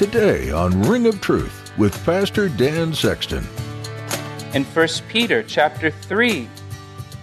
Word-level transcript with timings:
Today 0.00 0.50
on 0.50 0.80
Ring 0.84 1.06
of 1.06 1.20
Truth 1.20 1.74
with 1.76 2.06
Pastor 2.06 2.48
Dan 2.48 2.94
Sexton. 2.94 3.46
In 4.54 4.64
1 4.64 4.88
Peter 5.10 5.42
chapter 5.42 5.90
3, 5.90 6.48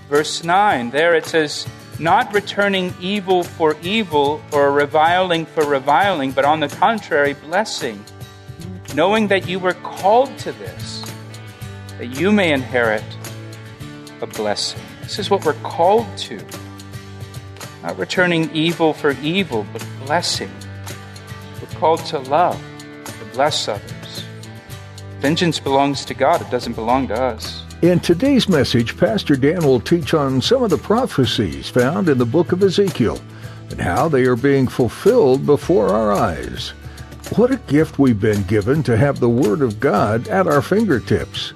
verse 0.07 0.43
9, 0.43 0.91
there 0.91 1.15
it 1.15 1.25
says, 1.25 1.65
Not 1.97 2.31
returning 2.35 2.93
evil 3.01 3.41
for 3.41 3.75
evil 3.81 4.43
or 4.51 4.71
reviling 4.71 5.47
for 5.47 5.65
reviling, 5.65 6.33
but 6.33 6.45
on 6.45 6.59
the 6.59 6.67
contrary, 6.67 7.33
blessing, 7.33 8.05
knowing 8.93 9.29
that 9.29 9.47
you 9.47 9.57
were 9.57 9.73
called 9.73 10.37
to 10.37 10.51
this, 10.51 11.03
that 11.97 12.19
you 12.19 12.31
may 12.31 12.53
inherit 12.53 13.03
a 14.21 14.27
blessing. 14.27 14.83
This 15.01 15.17
is 15.17 15.31
what 15.31 15.43
we're 15.45 15.53
called 15.63 16.15
to. 16.29 16.39
Not 17.81 17.97
returning 17.97 18.51
evil 18.51 18.93
for 18.93 19.13
evil, 19.23 19.65
but 19.73 19.83
blessing. 20.05 20.51
Called 21.79 22.03
to 22.07 22.17
love, 22.17 22.59
to 23.05 23.25
bless 23.33 23.67
others. 23.67 24.23
Vengeance 25.19 25.59
belongs 25.59 26.05
to 26.05 26.15
God, 26.15 26.41
it 26.41 26.49
doesn't 26.49 26.73
belong 26.73 27.07
to 27.09 27.13
us. 27.13 27.63
In 27.83 27.99
today's 27.99 28.49
message, 28.49 28.97
Pastor 28.97 29.35
Dan 29.35 29.63
will 29.63 29.79
teach 29.79 30.15
on 30.15 30.41
some 30.41 30.63
of 30.63 30.71
the 30.71 30.79
prophecies 30.79 31.69
found 31.69 32.09
in 32.09 32.17
the 32.17 32.25
book 32.25 32.51
of 32.51 32.63
Ezekiel 32.63 33.21
and 33.69 33.79
how 33.79 34.07
they 34.07 34.25
are 34.25 34.35
being 34.35 34.67
fulfilled 34.67 35.45
before 35.45 35.89
our 35.89 36.11
eyes. 36.11 36.69
What 37.35 37.51
a 37.51 37.57
gift 37.67 37.99
we've 37.99 38.19
been 38.19 38.41
given 38.43 38.81
to 38.83 38.97
have 38.97 39.19
the 39.19 39.29
Word 39.29 39.61
of 39.61 39.79
God 39.79 40.27
at 40.29 40.47
our 40.47 40.63
fingertips. 40.63 41.53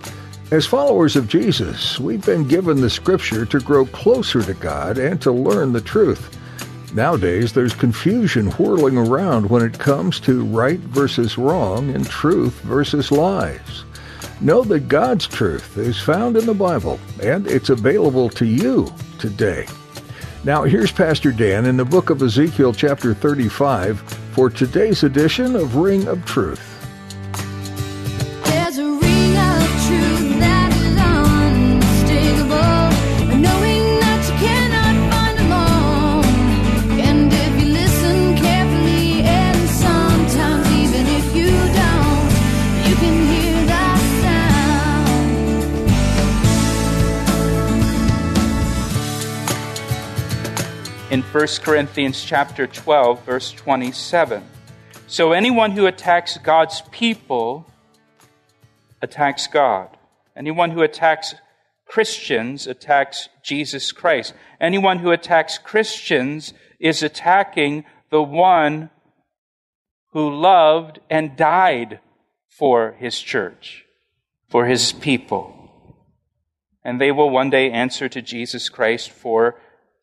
As 0.52 0.67
followers 0.67 1.16
of 1.16 1.30
Jesus, 1.30 2.00
we've 2.00 2.23
been 2.23 2.47
given 2.47 2.81
the 2.81 2.91
Scripture 2.91 3.45
to 3.47 3.59
grow 3.59 3.88
closer 3.88 4.44
to 4.44 4.53
God 4.53 5.00
and 5.00 5.19
to 5.23 5.31
learn 5.31 5.73
the 5.73 5.81
truth. 5.81 6.38
Nowadays, 6.94 7.53
there's 7.53 7.73
confusion 7.73 8.47
whirling 8.52 8.97
around 8.97 9.50
when 9.50 9.64
it 9.64 9.80
comes 9.80 10.20
to 10.22 10.44
right 10.45 10.80
versus 10.80 11.38
wrong 11.38 11.89
and 11.95 12.06
truth 12.06 12.59
versus 12.61 13.11
lies. 13.11 13.86
Know 14.42 14.64
that 14.64 14.89
God's 14.89 15.25
truth 15.25 15.78
is 15.78 16.02
found 16.02 16.36
in 16.36 16.45
the 16.45 16.53
Bible, 16.53 17.00
and 17.23 17.47
it's 17.47 17.69
available 17.69 18.30
to 18.31 18.45
you 18.45 18.94
today. 19.19 19.67
Now, 20.44 20.64
here's 20.64 20.92
Pastor 20.92 21.31
Dan 21.31 21.66
in 21.66 21.78
the 21.78 21.86
book 21.86 22.09
of 22.09 22.22
Ezekiel, 22.22 22.73
chapter 22.73 23.14
35, 23.14 24.02
for 24.34 24.50
today's 24.50 25.03
edition 25.03 25.56
of 25.56 25.78
Ring 25.78 26.08
of 26.08 26.25
Truth. 26.25 26.70
1 51.41 51.47
Corinthians 51.63 52.24
chapter 52.24 52.68
12 52.68 53.25
verse 53.25 53.52
27. 53.52 54.44
So 55.07 55.31
anyone 55.31 55.72
who 55.72 55.88
attacks 55.88 56.38
God's 56.38 56.84
people 56.91 57.66
attacks 59.02 59.47
God. 59.47 59.90
Anyone 60.35 60.69
who 60.69 60.84
attacks 60.84 61.34
Christians 61.88 62.68
attacks 62.68 63.28
Jesus 63.41 63.91
Christ. 63.91 64.35
Anyone 64.59 65.00
who 65.00 65.09
attacks 65.09 65.57
Christians 65.57 66.53
is 66.80 67.01
attacking 67.01 67.85
the 68.12 68.22
one 68.22 68.91
who 70.12 70.30
loved 70.30 71.00
and 71.09 71.35
died 71.35 72.01
for 72.50 72.91
his 73.00 73.19
church, 73.19 73.84
for 74.47 74.68
his 74.68 74.91
people. 74.91 75.56
And 76.84 77.01
they 77.01 77.12
will 77.12 77.31
one 77.31 77.50
day 77.50 77.72
answer 77.72 78.07
to 78.09 78.22
Jesus 78.22 78.69
Christ 78.69 79.09
for 79.09 79.56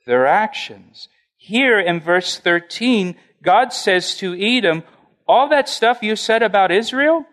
their 0.04 0.26
actions. 0.26 1.08
Here 1.38 1.80
in 1.80 2.00
verse 2.00 2.38
13, 2.38 3.16
God 3.42 3.72
says 3.72 4.16
to 4.16 4.34
Edom, 4.38 4.82
All 5.26 5.48
that 5.48 5.68
stuff 5.68 6.02
you 6.02 6.14
said 6.14 6.42
about 6.42 6.70
Israel, 6.70 7.24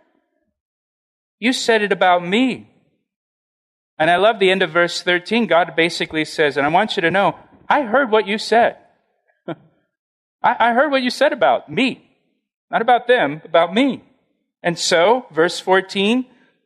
you 1.39 1.51
said 1.51 1.81
it 1.81 1.91
about 1.91 2.25
me. 2.25 2.69
And 3.97 4.09
I 4.09 4.17
love 4.17 4.39
the 4.39 4.51
end 4.51 4.61
of 4.61 4.71
verse 4.71 5.01
13. 5.01 5.47
God 5.47 5.75
basically 5.75 6.25
says, 6.25 6.57
and 6.57 6.65
I 6.65 6.69
want 6.69 6.95
you 6.95 7.01
to 7.01 7.11
know, 7.11 7.37
I 7.67 7.81
heard 7.81 8.11
what 8.11 8.27
you 8.27 8.37
said. 8.37 8.77
I, 9.47 9.55
I 10.43 10.73
heard 10.73 10.91
what 10.91 11.01
you 11.01 11.09
said 11.09 11.33
about 11.33 11.69
me. 11.69 12.09
Not 12.69 12.81
about 12.81 13.07
them, 13.07 13.41
about 13.45 13.73
me. 13.73 14.03
And 14.61 14.77
so, 14.77 15.27
verse 15.31 15.59
14, 15.59 16.25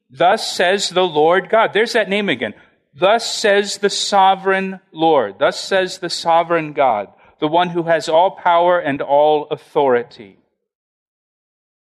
thus 0.09 0.49
says 0.51 0.89
the 0.89 1.03
Lord 1.03 1.49
God. 1.49 1.71
There's 1.73 1.93
that 1.93 2.09
name 2.09 2.29
again. 2.29 2.53
Thus 2.93 3.31
says 3.31 3.77
the 3.77 3.89
sovereign 3.89 4.79
Lord. 4.91 5.37
Thus 5.39 5.59
says 5.59 5.99
the 5.99 6.09
sovereign 6.09 6.73
God, 6.73 7.09
the 7.39 7.47
one 7.47 7.69
who 7.69 7.83
has 7.83 8.09
all 8.09 8.31
power 8.31 8.79
and 8.79 9.01
all 9.01 9.47
authority. 9.49 10.37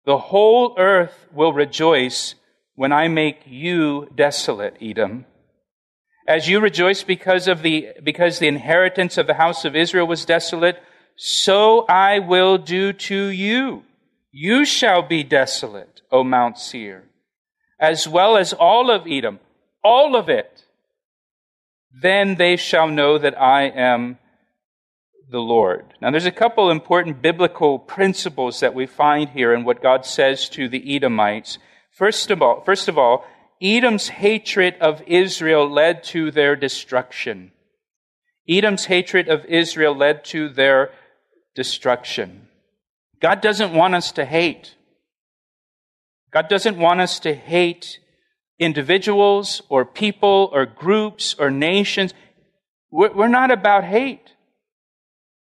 The 0.06 0.18
whole 0.18 0.74
earth 0.78 1.26
will 1.32 1.52
rejoice 1.52 2.34
when 2.74 2.92
I 2.92 3.08
make 3.08 3.40
you 3.46 4.08
desolate, 4.14 4.76
Edom. 4.80 5.26
As 6.26 6.48
you 6.48 6.60
rejoice 6.60 7.02
because 7.02 7.48
of 7.48 7.62
the, 7.62 7.88
because 8.02 8.38
the 8.38 8.48
inheritance 8.48 9.18
of 9.18 9.26
the 9.26 9.34
house 9.34 9.64
of 9.64 9.76
Israel 9.76 10.06
was 10.06 10.24
desolate, 10.24 10.80
so 11.16 11.84
I 11.86 12.20
will 12.20 12.56
do 12.56 12.92
to 12.92 13.26
you. 13.26 13.82
You 14.32 14.64
shall 14.64 15.02
be 15.02 15.22
desolate, 15.24 16.02
O 16.10 16.22
Mount 16.22 16.56
Seir, 16.58 17.04
as 17.78 18.06
well 18.06 18.36
as 18.36 18.52
all 18.52 18.90
of 18.90 19.06
Edom, 19.06 19.40
all 19.82 20.14
of 20.14 20.28
it. 20.28 20.64
Then 21.92 22.36
they 22.36 22.56
shall 22.56 22.86
know 22.86 23.18
that 23.18 23.38
I 23.38 23.64
am 23.64 24.18
the 25.30 25.38
Lord. 25.40 25.94
Now, 26.00 26.10
there's 26.10 26.26
a 26.26 26.32
couple 26.32 26.70
important 26.70 27.22
biblical 27.22 27.78
principles 27.78 28.60
that 28.60 28.74
we 28.74 28.86
find 28.86 29.30
here 29.30 29.54
in 29.54 29.64
what 29.64 29.82
God 29.82 30.04
says 30.04 30.48
to 30.50 30.68
the 30.68 30.96
Edomites. 30.96 31.58
First 31.92 32.30
of 32.30 32.42
all, 32.42 32.62
first 32.62 32.88
of 32.88 32.98
all, 32.98 33.24
Edom's 33.62 34.08
hatred 34.08 34.76
of 34.80 35.02
Israel 35.06 35.70
led 35.70 36.02
to 36.04 36.30
their 36.30 36.56
destruction. 36.56 37.52
Edom's 38.48 38.86
hatred 38.86 39.28
of 39.28 39.44
Israel 39.44 39.94
led 39.94 40.24
to 40.26 40.48
their 40.48 40.90
destruction. 41.54 42.48
God 43.20 43.40
doesn't 43.40 43.72
want 43.72 43.94
us 43.94 44.12
to 44.12 44.24
hate. 44.24 44.74
God 46.32 46.48
doesn't 46.48 46.78
want 46.78 47.00
us 47.00 47.20
to 47.20 47.34
hate 47.34 47.98
individuals 48.58 49.62
or 49.68 49.84
people 49.84 50.50
or 50.52 50.64
groups 50.66 51.34
or 51.38 51.50
nations. 51.50 52.14
We're 52.90 53.28
not 53.28 53.50
about 53.50 53.84
hate. 53.84 54.32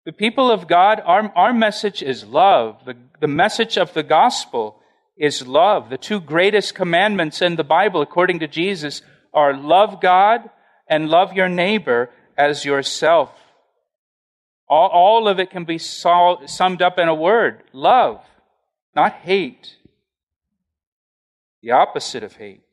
The 0.06 0.12
people 0.12 0.50
of 0.50 0.68
God, 0.68 1.02
our, 1.06 1.32
our 1.36 1.54
message 1.54 2.02
is 2.02 2.26
love. 2.26 2.86
The, 2.86 2.96
the 3.20 3.28
message 3.28 3.78
of 3.78 3.94
the 3.94 4.04
gospel 4.04 4.82
is 5.16 5.46
love. 5.46 5.90
The 5.90 5.98
two 5.98 6.20
greatest 6.20 6.74
commandments 6.74 7.42
in 7.42 7.56
the 7.56 7.64
Bible, 7.64 8.02
according 8.02 8.40
to 8.40 8.48
Jesus, 8.48 9.04
are 9.34 9.56
love 9.56 10.02
God 10.02 10.50
and 10.88 11.10
love 11.10 11.34
your 11.34 11.50
neighbor 11.50 12.10
as 12.36 12.66
yourself. 12.66 13.30
All, 14.68 14.90
all 14.90 15.28
of 15.28 15.40
it 15.40 15.52
can 15.52 15.66
be 15.66 15.78
sol- 15.78 16.48
summed 16.48 16.82
up 16.82 16.98
in 16.98 17.08
a 17.08 17.14
word 17.14 17.62
love, 17.72 18.22
not 18.96 19.14
hate. 19.14 19.76
The 21.62 21.72
opposite 21.72 22.24
of 22.24 22.38
hate. 22.38 22.64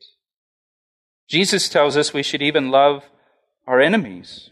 Jesus 1.27 1.69
tells 1.69 1.95
us 1.95 2.11
we 2.11 2.23
should 2.23 2.41
even 2.41 2.71
love 2.71 3.03
our 3.67 3.79
enemies. 3.79 4.49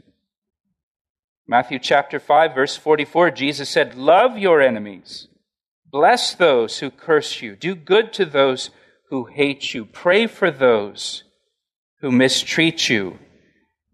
Matthew 1.50 1.80
chapter 1.80 2.20
5, 2.20 2.54
verse 2.54 2.76
44, 2.76 3.32
Jesus 3.32 3.70
said, 3.70 3.96
Love 3.96 4.38
your 4.38 4.62
enemies. 4.62 5.28
Bless 5.90 6.36
those 6.36 6.80
who 6.80 6.92
curse 6.92 7.42
you. 7.42 7.56
Do 7.56 7.74
good 7.74 8.12
to 8.14 8.26
those 8.26 8.70
who 9.10 9.26
hate 9.26 9.74
you. 9.74 9.86
Pray 9.86 10.28
for 10.28 10.52
those 10.52 11.24
who 12.02 12.12
mistreat 12.12 12.90
you 12.90 13.20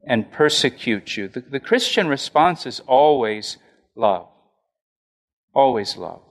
and 0.06 0.32
persecute 0.32 1.16
you. 1.16 1.28
The, 1.28 1.42
the 1.42 1.60
Christian 1.60 2.08
response 2.08 2.66
is 2.66 2.80
always 2.88 3.58
love. 3.96 4.28
Always 5.54 5.96
love. 5.96 6.22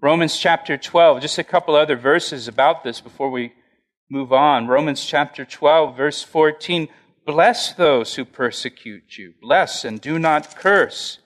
Romans 0.00 0.38
chapter 0.38 0.76
12, 0.76 1.20
just 1.20 1.38
a 1.38 1.44
couple 1.44 1.74
other 1.74 1.96
verses 1.96 2.46
about 2.46 2.84
this 2.84 3.00
before 3.00 3.30
we 3.30 3.52
move 4.08 4.32
on. 4.32 4.68
Romans 4.68 5.04
chapter 5.04 5.44
12, 5.44 5.96
verse 5.96 6.22
14. 6.22 6.88
Bless 7.24 7.72
those 7.72 8.14
who 8.14 8.24
persecute 8.24 9.16
you. 9.16 9.34
Bless 9.40 9.84
and 9.84 10.00
do 10.00 10.18
not 10.18 10.56
curse. 10.56 11.18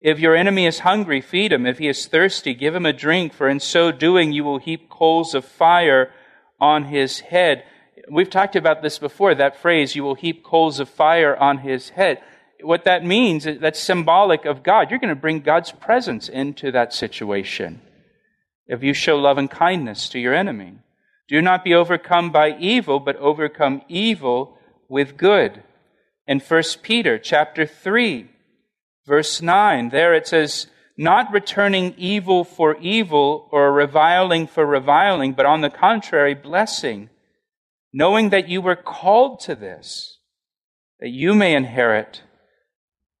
If 0.00 0.18
your 0.18 0.36
enemy 0.36 0.66
is 0.66 0.80
hungry, 0.80 1.22
feed 1.22 1.50
him. 1.50 1.64
If 1.64 1.78
he 1.78 1.88
is 1.88 2.04
thirsty, 2.04 2.52
give 2.52 2.74
him 2.74 2.84
a 2.84 2.92
drink, 2.92 3.32
for 3.32 3.48
in 3.48 3.58
so 3.58 3.90
doing 3.90 4.32
you 4.32 4.44
will 4.44 4.58
heap 4.58 4.90
coals 4.90 5.34
of 5.34 5.46
fire 5.46 6.12
on 6.60 6.84
his 6.84 7.20
head. 7.20 7.64
We've 8.10 8.28
talked 8.28 8.54
about 8.54 8.82
this 8.82 8.98
before, 8.98 9.34
that 9.34 9.56
phrase, 9.56 9.96
you 9.96 10.04
will 10.04 10.14
heap 10.14 10.44
coals 10.44 10.78
of 10.78 10.90
fire 10.90 11.34
on 11.34 11.58
his 11.58 11.88
head. 11.90 12.20
What 12.60 12.84
that 12.84 13.02
means, 13.02 13.44
that's 13.44 13.80
symbolic 13.80 14.44
of 14.44 14.62
God. 14.62 14.90
You're 14.90 14.98
going 14.98 15.08
to 15.08 15.20
bring 15.20 15.40
God's 15.40 15.72
presence 15.72 16.28
into 16.28 16.70
that 16.72 16.92
situation. 16.92 17.80
If 18.66 18.82
you 18.82 18.92
show 18.92 19.16
love 19.16 19.38
and 19.38 19.50
kindness 19.50 20.10
to 20.10 20.18
your 20.18 20.34
enemy, 20.34 20.74
do 21.28 21.40
not 21.40 21.64
be 21.64 21.72
overcome 21.72 22.30
by 22.30 22.56
evil, 22.58 23.00
but 23.00 23.16
overcome 23.16 23.80
evil 23.88 24.58
with 24.88 25.16
good. 25.16 25.62
In 26.26 26.40
1 26.40 26.62
Peter 26.82 27.18
chapter 27.18 27.66
3, 27.66 28.30
verse 29.06 29.42
9, 29.42 29.90
there 29.90 30.14
it 30.14 30.26
says, 30.26 30.68
not 30.96 31.32
returning 31.32 31.94
evil 31.98 32.44
for 32.44 32.76
evil 32.78 33.48
or 33.50 33.72
reviling 33.72 34.46
for 34.46 34.64
reviling, 34.64 35.32
but 35.32 35.46
on 35.46 35.60
the 35.60 35.70
contrary, 35.70 36.34
blessing, 36.34 37.10
knowing 37.92 38.30
that 38.30 38.48
you 38.48 38.62
were 38.62 38.76
called 38.76 39.40
to 39.40 39.54
this, 39.54 40.18
that 41.00 41.10
you 41.10 41.34
may 41.34 41.54
inherit 41.54 42.22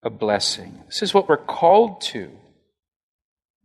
a 0.02 0.10
blessing. 0.10 0.82
This 0.86 1.02
is 1.02 1.12
what 1.12 1.28
we're 1.28 1.36
called 1.36 2.00
to. 2.02 2.30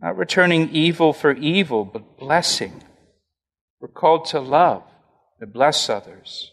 Not 0.02 0.18
returning 0.18 0.70
evil 0.70 1.14
for 1.14 1.34
evil, 1.34 1.86
but 1.86 2.18
blessing. 2.18 2.84
We're 3.80 3.90
called 3.90 4.26
to 4.26 4.40
love, 4.40 4.84
to 5.40 5.46
bless 5.46 5.90
others. 5.90 6.52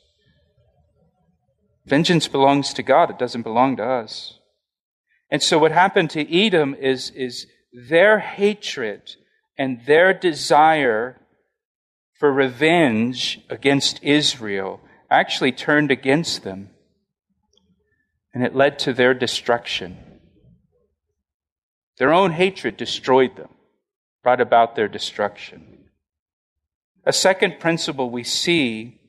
Vengeance 1.86 2.26
belongs 2.26 2.74
to 2.74 2.82
God, 2.82 3.10
it 3.10 3.18
doesn't 3.18 3.42
belong 3.42 3.76
to 3.76 3.84
us. 3.84 4.40
And 5.30 5.42
so 5.42 5.58
what 5.58 5.72
happened 5.72 6.10
to 6.10 6.36
Edom 6.36 6.74
is, 6.74 7.10
is 7.10 7.46
their 7.72 8.18
hatred 8.18 9.14
and 9.56 9.80
their 9.86 10.12
desire 10.12 11.20
for 12.18 12.32
revenge 12.32 13.40
against 13.48 14.02
Israel 14.02 14.80
actually 15.10 15.52
turned 15.52 15.90
against 15.90 16.42
them. 16.42 16.70
And 18.34 18.44
it 18.44 18.54
led 18.54 18.78
to 18.80 18.92
their 18.92 19.14
destruction. 19.14 19.96
Their 21.98 22.12
own 22.12 22.32
hatred 22.32 22.76
destroyed 22.76 23.36
them, 23.36 23.48
brought 24.22 24.40
about 24.40 24.76
their 24.76 24.88
destruction. 24.88 25.84
A 27.04 27.12
second 27.12 27.60
principle 27.60 28.10
we 28.10 28.24
see 28.24 29.00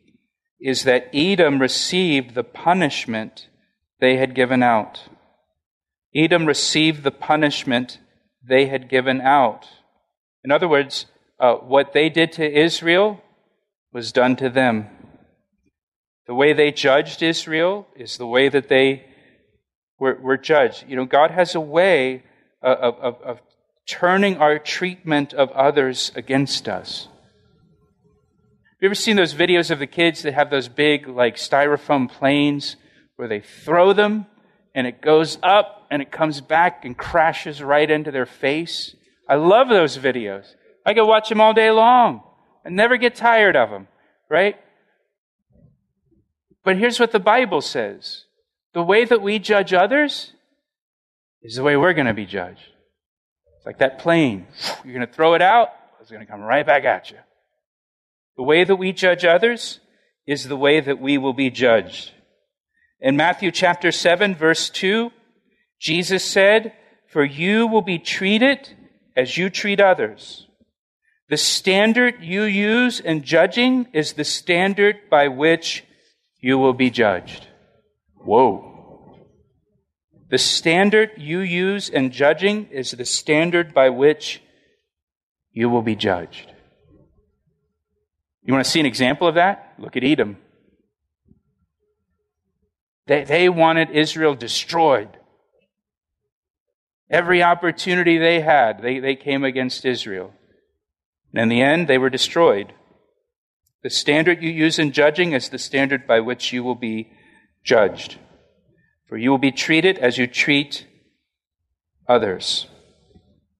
is 0.59 0.83
that 0.83 1.09
Edom 1.13 1.59
received 1.59 2.33
the 2.33 2.44
punishment 2.44 3.48
they 4.00 4.18
had 4.18 4.36
given 4.36 4.63
out. 4.63 5.07
Edom 6.15 6.45
received 6.45 7.04
the 7.04 7.12
punishment 7.12 8.00
they 8.44 8.68
had 8.68 8.89
given 8.89 9.21
out. 9.21 9.68
In 10.44 10.51
other 10.51 10.68
words, 10.68 11.06
uh, 11.39 11.56
what 11.56 11.94
they 11.94 12.09
did 12.09 12.31
to 12.33 12.59
Israel 12.59 13.21
was 13.94 14.12
done 14.12 14.36
to 14.38 14.50
them. 14.50 14.88
The 16.25 16.36
way 16.36 16.54
they 16.54 16.71
judged 16.71 17.21
Israel 17.21 17.88
is 17.95 18.18
the 18.18 18.27
way 18.27 18.50
that 18.50 18.69
they 18.69 19.06
were, 20.00 20.15
were 20.15 20.38
judged. 20.38 20.86
You 20.88 20.95
know, 20.95 21.06
God 21.06 21.31
has 21.31 21.56
a 21.56 21.62
way 21.62 22.24
of, 22.62 22.95
of, 22.95 23.21
of 23.21 23.42
turning 23.88 24.38
our 24.38 24.59
treatment 24.59 25.33
of 25.33 25.51
others 25.51 26.12
against 26.15 26.68
us. 26.68 27.07
Have 28.78 28.84
you 28.84 28.90
ever 28.90 28.96
seen 28.96 29.16
those 29.16 29.34
videos 29.34 29.72
of 29.72 29.80
the 29.80 29.88
kids 29.88 30.22
that 30.22 30.36
have 30.36 30.52
those 30.52 30.68
big, 30.68 31.08
like, 31.08 31.38
styrofoam 31.38 32.08
planes 32.08 32.76
where 33.16 33.28
they 33.28 33.40
throw 33.40 33.92
them 33.92 34.28
and 34.76 34.86
it 34.86 35.02
goes 35.02 35.40
up 35.42 35.88
and 35.90 36.00
it 36.00 36.12
comes 36.12 36.42
back 36.42 36.86
and 36.86 36.96
crashes 36.96 37.64
right 37.64 37.90
into 37.90 38.12
their 38.12 38.28
face? 38.28 38.96
I 39.28 39.34
love 39.34 39.68
those 39.68 39.98
videos. 39.98 40.46
I 40.86 40.94
could 40.94 41.08
watch 41.08 41.28
them 41.28 41.42
all 41.42 41.56
day 41.56 41.72
long 41.72 42.22
and 42.64 42.76
never 42.76 42.98
get 42.98 43.16
tired 43.16 43.56
of 43.56 43.72
them, 43.72 43.88
right? 44.30 44.58
But 46.64 46.78
here's 46.78 47.00
what 47.00 47.12
the 47.12 47.20
Bible 47.20 47.62
says 47.62 48.26
the 48.76 48.84
way 48.84 49.06
that 49.06 49.24
we 49.24 49.40
judge 49.40 49.74
others 49.74 50.34
is 51.42 51.56
the 51.56 51.64
way 51.64 51.76
we're 51.78 51.94
going 51.94 52.06
to 52.06 52.14
be 52.14 52.28
judged. 52.28 52.62
It's 53.58 53.66
like 53.66 53.80
that 53.80 53.98
plane. 53.98 54.46
You're 54.86 54.94
going 54.94 55.08
to 55.08 55.12
throw 55.12 55.34
it 55.34 55.42
out, 55.42 55.70
it's 56.00 56.12
going 56.12 56.24
to 56.24 56.32
come 56.32 56.42
right 56.42 56.64
back 56.64 56.86
at 56.86 57.10
you. 57.10 57.18
The 58.38 58.44
way 58.44 58.63
that 58.63 58.75
we 58.75 58.94
judge 58.94 59.25
others 59.25 59.80
is 60.28 60.48
the 60.48 60.56
way 60.56 60.80
that 60.80 61.01
we 61.01 61.18
will 61.18 61.34
be 61.34 61.50
judged. 61.50 62.12
In 63.01 63.18
Matthew 63.18 63.51
chapter 63.51 63.92
7, 63.92 64.36
verse 64.36 64.69
2, 64.69 65.12
Jesus 65.80 66.24
said, 66.24 66.74
For 67.07 67.24
you 67.24 67.68
will 67.68 67.81
be 67.81 68.00
treated 68.00 68.69
as 69.16 69.38
you 69.38 69.50
treat 69.50 69.80
others. 69.80 70.48
The 71.30 71.38
standard 71.38 72.16
you 72.22 72.44
use 72.44 73.00
in 73.00 73.24
judging 73.24 73.88
is 73.92 74.13
the 74.13 74.24
standard 74.24 75.10
by 75.10 75.28
which 75.28 75.83
you 76.40 76.57
will 76.57 76.74
be 76.74 76.90
judged. 76.90 77.48
Whoa. 78.16 79.18
The 80.30 80.38
standard 80.38 81.12
you 81.18 81.40
use 81.40 81.90
in 81.90 82.12
judging 82.12 82.68
is 82.68 82.92
the 82.92 83.06
standard 83.06 83.74
by 83.74 83.90
which 83.90 84.42
you 85.51 85.69
will 85.69 85.81
be 85.81 85.95
judged. 85.95 86.51
You 88.48 88.54
want 88.54 88.66
to 88.66 88.72
see 88.72 88.80
an 88.80 88.86
example 88.86 89.28
of 89.28 89.36
that? 89.36 89.74
Look 89.78 89.98
at 89.98 90.06
Edom. 90.06 90.38
They, 93.06 93.26
they 93.26 93.50
wanted 93.50 93.90
Israel 93.90 94.36
destroyed. 94.36 95.10
Every 97.10 97.44
opportunity 97.44 98.18
they 98.18 98.40
had, 98.40 98.82
they, 98.82 99.00
they 99.00 99.18
came 99.18 99.44
against 99.44 99.86
Israel. 99.86 100.34
And 101.34 101.42
in 101.42 101.50
the 101.50 101.62
end, 101.62 101.90
they 101.90 101.98
were 101.98 102.10
destroyed. 102.10 102.74
The 103.84 103.90
standard 103.90 104.42
you 104.42 104.50
use 104.50 104.80
in 104.80 104.94
judging 104.94 105.34
is 105.34 105.50
the 105.50 105.60
standard 105.60 106.08
by 106.08 106.22
which 106.22 106.54
you 106.54 106.64
will 106.64 106.76
be 106.76 107.12
judged. 107.66 108.18
For 109.10 109.18
you 109.18 109.30
will 109.30 109.38
be 109.38 109.52
treated 109.52 109.98
as 109.98 110.18
you 110.18 110.26
treat 110.26 110.86
others. 112.08 112.68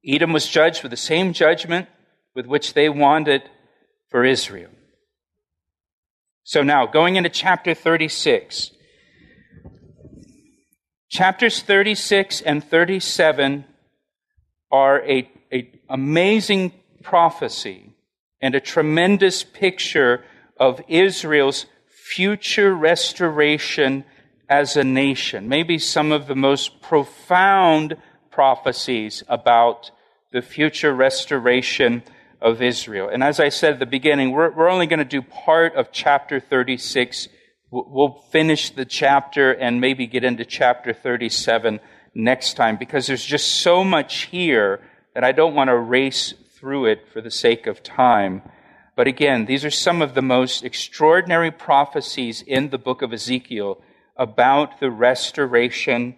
Edom 0.06 0.31
was 0.31 0.48
judged 0.48 0.81
with 0.81 0.92
the 0.92 0.98
same 0.98 1.33
judgment 1.33 1.90
with 2.33 2.45
which 2.45 2.74
they 2.74 2.88
wanted 2.88 3.44
for 4.09 4.23
Israel. 4.23 4.69
So 6.49 6.63
now, 6.63 6.85
going 6.85 7.18
into 7.18 7.27
chapter 7.27 7.73
36. 7.73 8.71
Chapters 11.09 11.61
36 11.61 12.39
and 12.39 12.63
37 12.63 13.66
are 14.71 15.04
a, 15.04 15.30
a 15.51 15.69
amazing 15.89 16.71
prophecy 17.04 17.92
and 18.39 18.56
a 18.56 18.61
tremendous 18.61 19.44
picture 19.44 20.23
of 20.57 20.80
Israel's 20.87 21.66
future 21.89 22.73
restoration 22.73 24.06
as 24.47 24.77
a 24.77 24.85
nation. 24.85 25.49
Maybe 25.49 25.77
some 25.77 26.13
of 26.13 26.27
the 26.27 26.35
most 26.35 26.81
profound 26.81 27.97
prophecies 28.31 29.21
about 29.27 29.92
the 30.31 30.42
future 30.42 30.94
restoration 30.94 32.04
of 32.41 32.61
Israel. 32.61 33.09
And 33.11 33.23
as 33.23 33.39
I 33.39 33.49
said 33.49 33.73
at 33.73 33.79
the 33.79 33.85
beginning, 33.85 34.31
we're, 34.31 34.51
we're 34.51 34.69
only 34.69 34.87
going 34.87 34.99
to 34.99 35.06
do 35.06 35.21
part 35.21 35.75
of 35.75 35.91
chapter 35.91 36.39
36. 36.39 37.27
We'll 37.71 38.23
finish 38.31 38.69
the 38.69 38.85
chapter 38.85 39.51
and 39.51 39.81
maybe 39.81 40.07
get 40.07 40.23
into 40.23 40.45
chapter 40.45 40.94
37 40.94 41.79
next 42.13 42.53
time 42.56 42.77
because 42.77 43.07
there's 43.07 43.25
just 43.25 43.61
so 43.61 43.83
much 43.83 44.23
here 44.25 44.81
that 45.13 45.23
I 45.23 45.31
don't 45.31 45.56
want 45.56 45.69
to 45.69 45.77
race 45.77 46.33
through 46.59 46.85
it 46.85 47.07
for 47.11 47.21
the 47.21 47.31
sake 47.31 47.67
of 47.67 47.83
time. 47.83 48.41
But 48.95 49.07
again, 49.07 49.45
these 49.45 49.63
are 49.63 49.71
some 49.71 50.01
of 50.01 50.15
the 50.15 50.21
most 50.21 50.63
extraordinary 50.63 51.51
prophecies 51.51 52.41
in 52.41 52.69
the 52.69 52.79
book 52.79 53.01
of 53.01 53.13
Ezekiel 53.13 53.81
about 54.15 54.79
the 54.79 54.89
restoration 54.89 56.15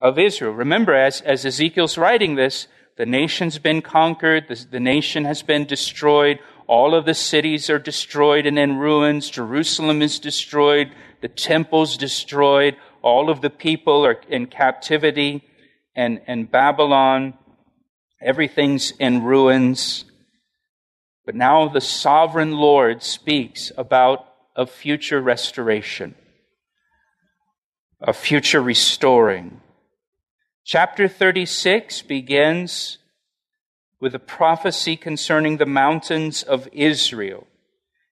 of 0.00 0.18
Israel. 0.18 0.52
Remember, 0.52 0.94
as, 0.94 1.20
as 1.20 1.44
Ezekiel's 1.44 1.98
writing 1.98 2.36
this, 2.36 2.68
the 2.96 3.06
nation's 3.06 3.58
been 3.58 3.82
conquered, 3.82 4.48
the, 4.48 4.66
the 4.70 4.80
nation 4.80 5.24
has 5.24 5.42
been 5.42 5.64
destroyed, 5.64 6.38
all 6.66 6.94
of 6.94 7.04
the 7.04 7.14
cities 7.14 7.70
are 7.70 7.78
destroyed 7.78 8.46
and 8.46 8.58
in 8.58 8.76
ruins, 8.76 9.30
Jerusalem 9.30 10.02
is 10.02 10.18
destroyed, 10.18 10.92
the 11.20 11.28
temple's 11.28 11.96
destroyed, 11.96 12.76
all 13.00 13.30
of 13.30 13.40
the 13.40 13.50
people 13.50 14.04
are 14.04 14.20
in 14.28 14.46
captivity, 14.46 15.42
and, 15.94 16.20
and 16.26 16.50
Babylon, 16.50 17.34
everything's 18.20 18.92
in 18.98 19.22
ruins. 19.22 20.04
But 21.24 21.34
now 21.34 21.68
the 21.68 21.80
sovereign 21.80 22.52
Lord 22.52 23.02
speaks 23.02 23.72
about 23.76 24.26
a 24.54 24.66
future 24.66 25.20
restoration, 25.20 26.14
a 28.00 28.12
future 28.12 28.62
restoring. 28.62 29.61
Chapter 30.64 31.08
36 31.08 32.02
begins 32.02 32.98
with 34.00 34.14
a 34.14 34.20
prophecy 34.20 34.96
concerning 34.96 35.56
the 35.56 35.66
mountains 35.66 36.44
of 36.44 36.68
Israel. 36.72 37.48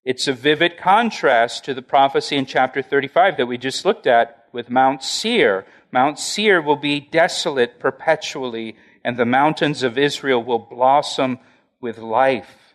It's 0.05 0.27
a 0.27 0.33
vivid 0.33 0.77
contrast 0.77 1.65
to 1.65 1.75
the 1.75 1.83
prophecy 1.83 2.37
in 2.37 2.47
chapter 2.47 2.83
35 2.83 3.37
that 3.37 3.47
we 3.47 3.57
just 3.57 3.85
looked 3.85 4.09
at 4.09 4.47
with 4.53 4.69
Mount 4.69 5.05
Seir. 5.05 5.65
Mount 5.93 6.19
Seir 6.19 6.61
will 6.61 6.75
be 6.75 6.99
desolate 6.99 7.79
perpetually, 7.79 8.77
and 9.05 9.17
the 9.17 9.25
mountains 9.25 9.85
of 9.85 9.97
Israel 9.97 10.43
will 10.43 10.59
blossom 10.59 11.39
with 11.81 11.99
life. 11.99 12.75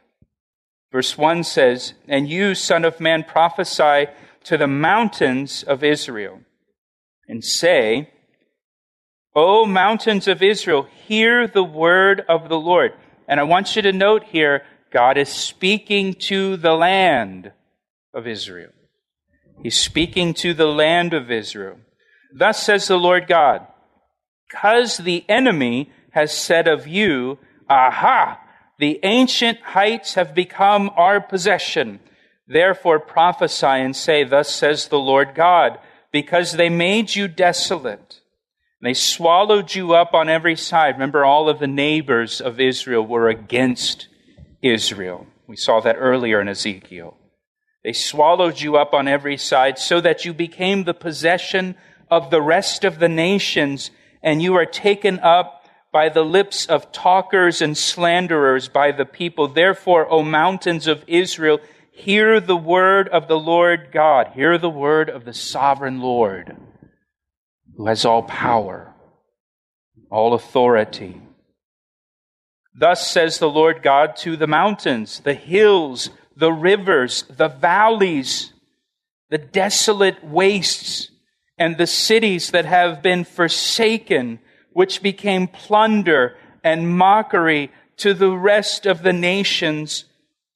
Verse 0.89 1.17
1 1.17 1.43
says, 1.43 1.95
And 2.07 2.29
you, 2.29 2.55
Son 2.55 2.85
of 2.85 3.01
Man, 3.01 3.25
prophesy 3.25 4.07
to 4.45 4.57
the 4.57 4.67
mountains 4.67 5.63
of 5.63 5.83
Israel, 5.83 6.39
and 7.27 7.43
say, 7.43 8.09
O 9.35 9.65
mountains 9.65 10.29
of 10.29 10.41
Israel, 10.41 10.87
hear 11.07 11.45
the 11.45 11.63
word 11.63 12.23
of 12.29 12.47
the 12.47 12.57
Lord. 12.57 12.93
And 13.27 13.39
I 13.39 13.43
want 13.43 13.75
you 13.75 13.81
to 13.81 13.91
note 13.91 14.23
here, 14.23 14.63
God 14.93 15.17
is 15.17 15.27
speaking 15.27 16.13
to 16.13 16.55
the 16.55 16.71
land 16.71 17.51
of 18.13 18.27
Israel. 18.27 18.71
He's 19.61 19.77
speaking 19.77 20.33
to 20.35 20.53
the 20.53 20.67
land 20.67 21.13
of 21.13 21.29
Israel. 21.29 21.77
Thus 22.33 22.63
says 22.63 22.87
the 22.87 22.97
Lord 22.97 23.27
God, 23.27 23.67
because 24.49 24.97
the 24.97 25.25
enemy 25.27 25.91
has 26.11 26.35
said 26.35 26.67
of 26.67 26.87
you, 26.87 27.37
Aha, 27.69 28.39
the 28.79 28.99
ancient 29.03 29.59
heights 29.59 30.13
have 30.13 30.33
become 30.33 30.89
our 30.95 31.19
possession. 31.19 31.99
Therefore 32.47 32.99
prophesy 32.99 33.65
and 33.65 33.95
say, 33.95 34.23
Thus 34.23 34.53
says 34.53 34.87
the 34.87 34.99
Lord 34.99 35.35
God, 35.35 35.79
because 36.11 36.53
they 36.53 36.69
made 36.69 37.15
you 37.15 37.27
desolate 37.27 38.21
they 38.85 38.93
swallowed 38.93 39.73
you 39.73 39.93
up 39.93 40.13
on 40.13 40.29
every 40.29 40.55
side. 40.55 40.95
Remember, 40.95 41.25
all 41.25 41.49
of 41.49 41.59
the 41.59 41.67
neighbors 41.67 42.41
of 42.41 42.59
Israel 42.59 43.05
were 43.05 43.29
against 43.29 44.07
Israel. 44.61 45.25
We 45.47 45.55
saw 45.55 45.79
that 45.81 45.95
earlier 45.97 46.41
in 46.41 46.47
Ezekiel. 46.47 47.17
They 47.83 47.93
swallowed 47.93 48.59
you 48.59 48.77
up 48.77 48.93
on 48.93 49.07
every 49.07 49.37
side 49.37 49.79
so 49.79 50.01
that 50.01 50.25
you 50.25 50.33
became 50.33 50.83
the 50.83 50.93
possession 50.93 51.75
of 52.11 52.29
the 52.29 52.41
rest 52.41 52.83
of 52.83 52.99
the 52.99 53.09
nations, 53.09 53.91
and 54.21 54.41
you 54.41 54.55
are 54.55 54.65
taken 54.65 55.19
up 55.19 55.65
by 55.91 56.09
the 56.09 56.23
lips 56.23 56.65
of 56.65 56.91
talkers 56.91 57.61
and 57.61 57.77
slanderers 57.77 58.67
by 58.67 58.91
the 58.91 59.05
people. 59.05 59.47
Therefore, 59.47 60.07
O 60.11 60.23
mountains 60.23 60.87
of 60.87 61.03
Israel, 61.07 61.59
hear 61.91 62.39
the 62.39 62.57
word 62.57 63.07
of 63.09 63.27
the 63.27 63.39
Lord 63.39 63.89
God. 63.91 64.31
Hear 64.33 64.57
the 64.57 64.69
word 64.69 65.09
of 65.09 65.25
the 65.25 65.33
sovereign 65.33 66.01
Lord 66.01 66.55
who 67.77 67.87
has 67.87 68.05
all 68.05 68.23
power, 68.23 68.93
all 70.09 70.33
authority. 70.33 71.21
Thus 72.77 73.09
says 73.09 73.39
the 73.39 73.49
Lord 73.49 73.81
God 73.81 74.15
to 74.17 74.35
the 74.35 74.47
mountains, 74.47 75.21
the 75.21 75.33
hills, 75.33 76.09
the 76.35 76.51
rivers, 76.51 77.23
the 77.23 77.47
valleys, 77.47 78.53
the 79.29 79.37
desolate 79.37 80.23
wastes, 80.23 81.09
and 81.57 81.77
the 81.77 81.87
cities 81.87 82.51
that 82.51 82.65
have 82.65 83.01
been 83.01 83.23
forsaken, 83.23 84.39
which 84.73 85.01
became 85.01 85.47
plunder 85.47 86.35
and 86.63 86.97
mockery 86.97 87.71
to 87.97 88.13
the 88.13 88.31
rest 88.31 88.85
of 88.85 89.03
the 89.03 89.13
nations 89.13 90.03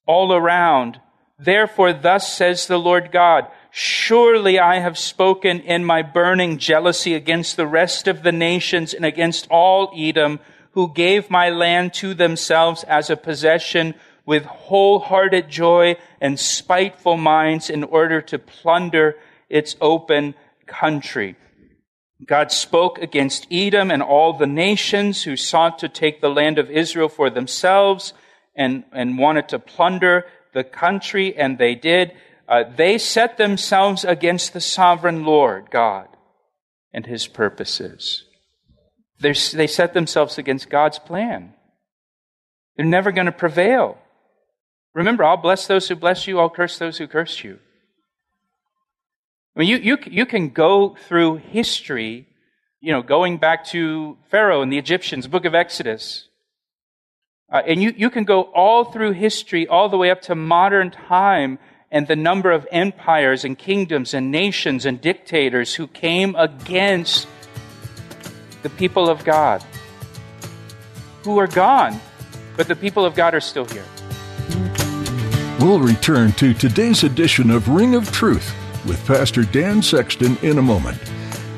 all 0.06 0.32
around. 0.32 1.00
Therefore, 1.38 1.94
thus 1.94 2.30
says 2.30 2.66
the 2.66 2.78
Lord 2.78 3.10
God, 3.10 3.46
Surely 3.70 4.58
I 4.58 4.80
have 4.80 4.98
spoken 4.98 5.60
in 5.60 5.84
my 5.84 6.02
burning 6.02 6.58
jealousy 6.58 7.14
against 7.14 7.56
the 7.56 7.66
rest 7.66 8.08
of 8.08 8.22
the 8.22 8.32
nations 8.32 8.92
and 8.92 9.04
against 9.04 9.46
all 9.50 9.92
Edom, 9.96 10.40
who 10.72 10.92
gave 10.92 11.30
my 11.30 11.50
land 11.50 11.94
to 11.94 12.14
themselves 12.14 12.84
as 12.84 13.10
a 13.10 13.16
possession 13.16 13.94
with 14.26 14.44
wholehearted 14.44 15.48
joy 15.48 15.96
and 16.20 16.38
spiteful 16.38 17.16
minds 17.16 17.70
in 17.70 17.84
order 17.84 18.20
to 18.20 18.38
plunder 18.38 19.16
its 19.48 19.76
open 19.80 20.34
country. 20.66 21.36
God 22.24 22.52
spoke 22.52 22.98
against 22.98 23.46
Edom 23.50 23.90
and 23.90 24.02
all 24.02 24.34
the 24.34 24.46
nations 24.46 25.22
who 25.22 25.36
sought 25.36 25.78
to 25.78 25.88
take 25.88 26.20
the 26.20 26.28
land 26.28 26.58
of 26.58 26.70
Israel 26.70 27.08
for 27.08 27.30
themselves 27.30 28.12
and, 28.54 28.84
and 28.92 29.18
wanted 29.18 29.48
to 29.48 29.58
plunder 29.58 30.26
the 30.52 30.64
country, 30.64 31.36
and 31.36 31.58
they 31.58 31.74
did. 31.74 32.12
Uh, 32.50 32.64
they 32.76 32.98
set 32.98 33.38
themselves 33.38 34.04
against 34.04 34.52
the 34.52 34.60
sovereign 34.60 35.24
Lord 35.24 35.70
God 35.70 36.08
and 36.92 37.06
his 37.06 37.28
purposes. 37.28 38.24
They're, 39.20 39.34
they 39.52 39.68
set 39.68 39.94
themselves 39.94 40.36
against 40.36 40.68
God's 40.68 40.98
plan. 40.98 41.54
They're 42.76 42.84
never 42.84 43.12
going 43.12 43.26
to 43.26 43.32
prevail. 43.32 43.98
Remember, 44.94 45.22
I'll 45.22 45.36
bless 45.36 45.68
those 45.68 45.86
who 45.88 45.94
bless 45.94 46.26
you, 46.26 46.40
I'll 46.40 46.50
curse 46.50 46.76
those 46.76 46.98
who 46.98 47.06
curse 47.06 47.44
you. 47.44 47.60
I 49.54 49.60
mean, 49.60 49.68
you, 49.68 49.76
you, 49.76 49.98
you 50.06 50.26
can 50.26 50.48
go 50.48 50.96
through 51.06 51.36
history, 51.36 52.26
you 52.80 52.92
know, 52.92 53.02
going 53.02 53.38
back 53.38 53.64
to 53.66 54.16
Pharaoh 54.28 54.62
and 54.62 54.72
the 54.72 54.78
Egyptians, 54.78 55.28
book 55.28 55.44
of 55.44 55.54
Exodus. 55.54 56.26
Uh, 57.52 57.62
and 57.64 57.80
you, 57.80 57.94
you 57.96 58.10
can 58.10 58.24
go 58.24 58.42
all 58.42 58.84
through 58.84 59.12
history, 59.12 59.68
all 59.68 59.88
the 59.88 59.96
way 59.96 60.10
up 60.10 60.22
to 60.22 60.34
modern 60.34 60.90
time, 60.90 61.60
and 61.90 62.06
the 62.06 62.16
number 62.16 62.50
of 62.50 62.66
empires 62.70 63.44
and 63.44 63.58
kingdoms 63.58 64.14
and 64.14 64.30
nations 64.30 64.86
and 64.86 65.00
dictators 65.00 65.74
who 65.74 65.86
came 65.88 66.36
against 66.36 67.26
the 68.62 68.70
people 68.70 69.08
of 69.08 69.24
God, 69.24 69.64
who 71.24 71.38
are 71.38 71.46
gone, 71.46 72.00
but 72.56 72.68
the 72.68 72.76
people 72.76 73.04
of 73.04 73.14
God 73.14 73.34
are 73.34 73.40
still 73.40 73.64
here. 73.64 73.84
We'll 75.60 75.80
return 75.80 76.32
to 76.32 76.54
today's 76.54 77.04
edition 77.04 77.50
of 77.50 77.68
Ring 77.68 77.94
of 77.94 78.10
Truth 78.12 78.54
with 78.86 79.04
Pastor 79.06 79.42
Dan 79.42 79.82
Sexton 79.82 80.38
in 80.42 80.58
a 80.58 80.62
moment. 80.62 80.98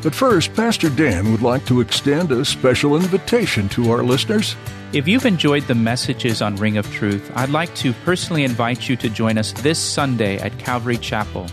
But 0.03 0.15
first, 0.15 0.55
Pastor 0.55 0.91
Dan 0.91 1.31
would 1.31 1.43
like 1.43 1.65
to 1.67 1.81
extend 1.81 2.33
a 2.33 2.45
special 2.45 2.97
invitation 2.97 3.69
to 3.71 3.93
our 3.93 4.03
listeners. 4.03 4.57
If 4.93 5.09
you've 5.09 5.25
enjoyed 5.25 5.63
the 5.63 5.75
messages 5.75 6.43
on 6.43 6.57
Ring 6.57 6.77
of 6.77 6.87
Truth, 6.93 7.33
I'd 7.35 7.49
like 7.49 7.75
to 7.77 7.95
personally 8.05 8.45
invite 8.45 8.91
you 8.91 8.97
to 8.97 9.09
join 9.09 9.39
us 9.39 9.53
this 9.53 9.79
Sunday 9.79 10.37
at 10.37 10.59
Calvary 10.59 10.99
Chapel. 10.99 11.47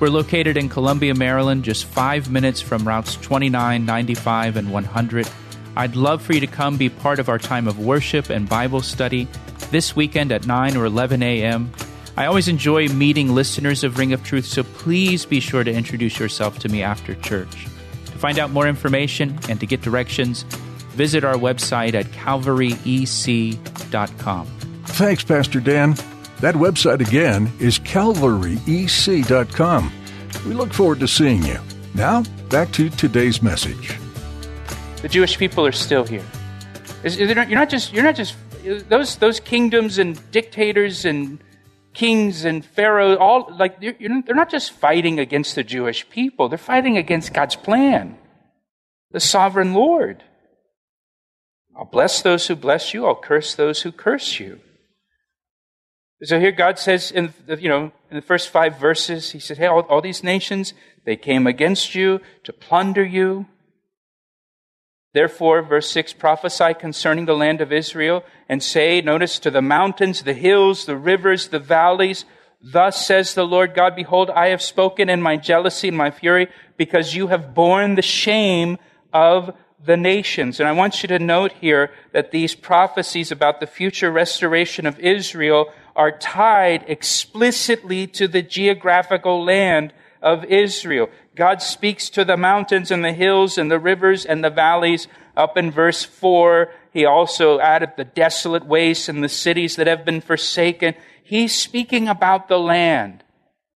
We're 0.00 0.08
located 0.08 0.56
in 0.56 0.70
Columbia, 0.70 1.14
Maryland, 1.14 1.62
just 1.62 1.84
five 1.84 2.30
minutes 2.30 2.62
from 2.62 2.88
routes 2.88 3.16
29, 3.16 3.84
95, 3.84 4.56
and 4.56 4.72
100. 4.72 5.28
I'd 5.76 5.94
love 5.94 6.22
for 6.22 6.32
you 6.32 6.40
to 6.40 6.46
come 6.46 6.78
be 6.78 6.88
part 6.88 7.18
of 7.18 7.28
our 7.28 7.38
time 7.38 7.68
of 7.68 7.78
worship 7.78 8.30
and 8.30 8.48
Bible 8.48 8.80
study 8.80 9.28
this 9.70 9.94
weekend 9.94 10.32
at 10.32 10.46
9 10.46 10.74
or 10.74 10.86
11 10.86 11.22
a.m. 11.22 11.70
I 12.16 12.24
always 12.24 12.48
enjoy 12.48 12.88
meeting 12.88 13.34
listeners 13.34 13.84
of 13.84 13.98
Ring 13.98 14.14
of 14.14 14.24
Truth, 14.24 14.46
so 14.46 14.62
please 14.62 15.26
be 15.26 15.40
sure 15.40 15.64
to 15.64 15.70
introduce 15.70 16.18
yourself 16.18 16.58
to 16.60 16.70
me 16.70 16.82
after 16.82 17.14
church. 17.16 17.66
To 18.06 18.18
find 18.18 18.38
out 18.38 18.52
more 18.52 18.66
information 18.66 19.38
and 19.50 19.60
to 19.60 19.66
get 19.66 19.82
directions, 19.82 20.46
visit 20.96 21.24
our 21.24 21.34
website 21.34 21.92
at 21.94 22.06
calvaryec.com. 22.06 24.46
Thanks, 24.86 25.24
Pastor 25.24 25.60
Dan. 25.60 25.94
That 26.40 26.54
website 26.54 27.06
again 27.06 27.52
is 27.60 27.78
calvaryec.com. 27.78 29.92
We 30.46 30.54
look 30.54 30.72
forward 30.72 31.00
to 31.00 31.08
seeing 31.08 31.42
you. 31.44 31.58
Now, 31.94 32.22
back 32.50 32.72
to 32.72 32.88
today's 32.90 33.42
message. 33.42 33.96
The 35.02 35.08
Jewish 35.08 35.38
people 35.38 35.66
are 35.66 35.72
still 35.72 36.04
here. 36.04 36.24
You're 37.04 37.34
not 37.34 37.68
just, 37.68 37.92
you're 37.92 38.04
not 38.04 38.16
just 38.16 38.34
those, 38.88 39.16
those 39.16 39.40
kingdoms 39.40 39.98
and 39.98 40.18
dictators 40.30 41.04
and 41.04 41.38
kings 41.96 42.44
and 42.44 42.64
pharaohs, 42.64 43.16
all 43.18 43.50
like 43.58 43.80
they're 43.80 44.20
not 44.28 44.50
just 44.50 44.72
fighting 44.72 45.18
against 45.18 45.54
the 45.54 45.64
Jewish 45.64 46.08
people, 46.10 46.48
they're 46.48 46.58
fighting 46.58 46.96
against 46.96 47.32
God's 47.32 47.56
plan, 47.56 48.16
the 49.10 49.20
sovereign 49.20 49.72
Lord. 49.72 50.22
I'll 51.76 51.84
bless 51.84 52.22
those 52.22 52.46
who 52.46 52.56
bless 52.56 52.94
you. 52.94 53.06
I'll 53.06 53.14
curse 53.14 53.54
those 53.54 53.82
who 53.82 53.92
curse 53.92 54.40
you. 54.40 54.60
So 56.22 56.40
here 56.40 56.52
God 56.52 56.78
says 56.78 57.10
in 57.10 57.34
the, 57.46 57.60
you 57.60 57.68
know 57.68 57.92
in 58.10 58.16
the 58.16 58.22
first 58.22 58.48
five 58.48 58.78
verses, 58.78 59.32
He 59.32 59.38
said, 59.38 59.58
"Hey, 59.58 59.66
all, 59.66 59.80
all 59.82 60.00
these 60.00 60.24
nations 60.24 60.72
they 61.04 61.16
came 61.16 61.46
against 61.46 61.94
you 61.94 62.20
to 62.44 62.52
plunder 62.52 63.04
you." 63.04 63.46
Therefore, 65.12 65.62
verse 65.62 65.90
6 65.90 66.12
prophesy 66.12 66.74
concerning 66.74 67.24
the 67.24 67.36
land 67.36 67.62
of 67.62 67.72
Israel 67.72 68.22
and 68.50 68.62
say, 68.62 69.00
notice, 69.00 69.38
to 69.38 69.50
the 69.50 69.62
mountains, 69.62 70.22
the 70.22 70.34
hills, 70.34 70.84
the 70.84 70.96
rivers, 70.96 71.48
the 71.48 71.58
valleys, 71.58 72.26
Thus 72.60 73.06
says 73.06 73.34
the 73.34 73.46
Lord 73.46 73.74
God, 73.74 73.94
Behold, 73.94 74.30
I 74.30 74.48
have 74.48 74.62
spoken 74.62 75.08
in 75.08 75.22
my 75.22 75.36
jealousy 75.36 75.88
and 75.88 75.96
my 75.96 76.10
fury, 76.10 76.48
because 76.76 77.14
you 77.14 77.28
have 77.28 77.54
borne 77.54 77.94
the 77.94 78.02
shame 78.02 78.78
of 79.12 79.54
the 79.84 79.96
nations. 79.96 80.58
And 80.58 80.68
I 80.68 80.72
want 80.72 81.02
you 81.02 81.08
to 81.08 81.18
note 81.18 81.52
here 81.52 81.90
that 82.12 82.30
these 82.30 82.54
prophecies 82.54 83.30
about 83.30 83.60
the 83.60 83.66
future 83.66 84.10
restoration 84.10 84.86
of 84.86 84.98
Israel 84.98 85.72
are 85.94 86.12
tied 86.12 86.84
explicitly 86.88 88.06
to 88.06 88.28
the 88.28 88.42
geographical 88.42 89.44
land 89.44 89.92
of 90.22 90.44
Israel. 90.44 91.08
God 91.34 91.62
speaks 91.62 92.08
to 92.10 92.24
the 92.24 92.36
mountains 92.36 92.90
and 92.90 93.04
the 93.04 93.12
hills 93.12 93.58
and 93.58 93.70
the 93.70 93.78
rivers 93.78 94.24
and 94.24 94.42
the 94.42 94.50
valleys 94.50 95.08
up 95.36 95.56
in 95.56 95.70
verse 95.70 96.02
4. 96.02 96.70
He 96.92 97.04
also 97.04 97.60
added 97.60 97.92
the 97.96 98.04
desolate 98.04 98.64
wastes 98.64 99.08
and 99.08 99.22
the 99.22 99.28
cities 99.28 99.76
that 99.76 99.86
have 99.86 100.04
been 100.04 100.20
forsaken. 100.20 100.94
He's 101.22 101.54
speaking 101.54 102.08
about 102.08 102.48
the 102.48 102.58
land. 102.58 103.22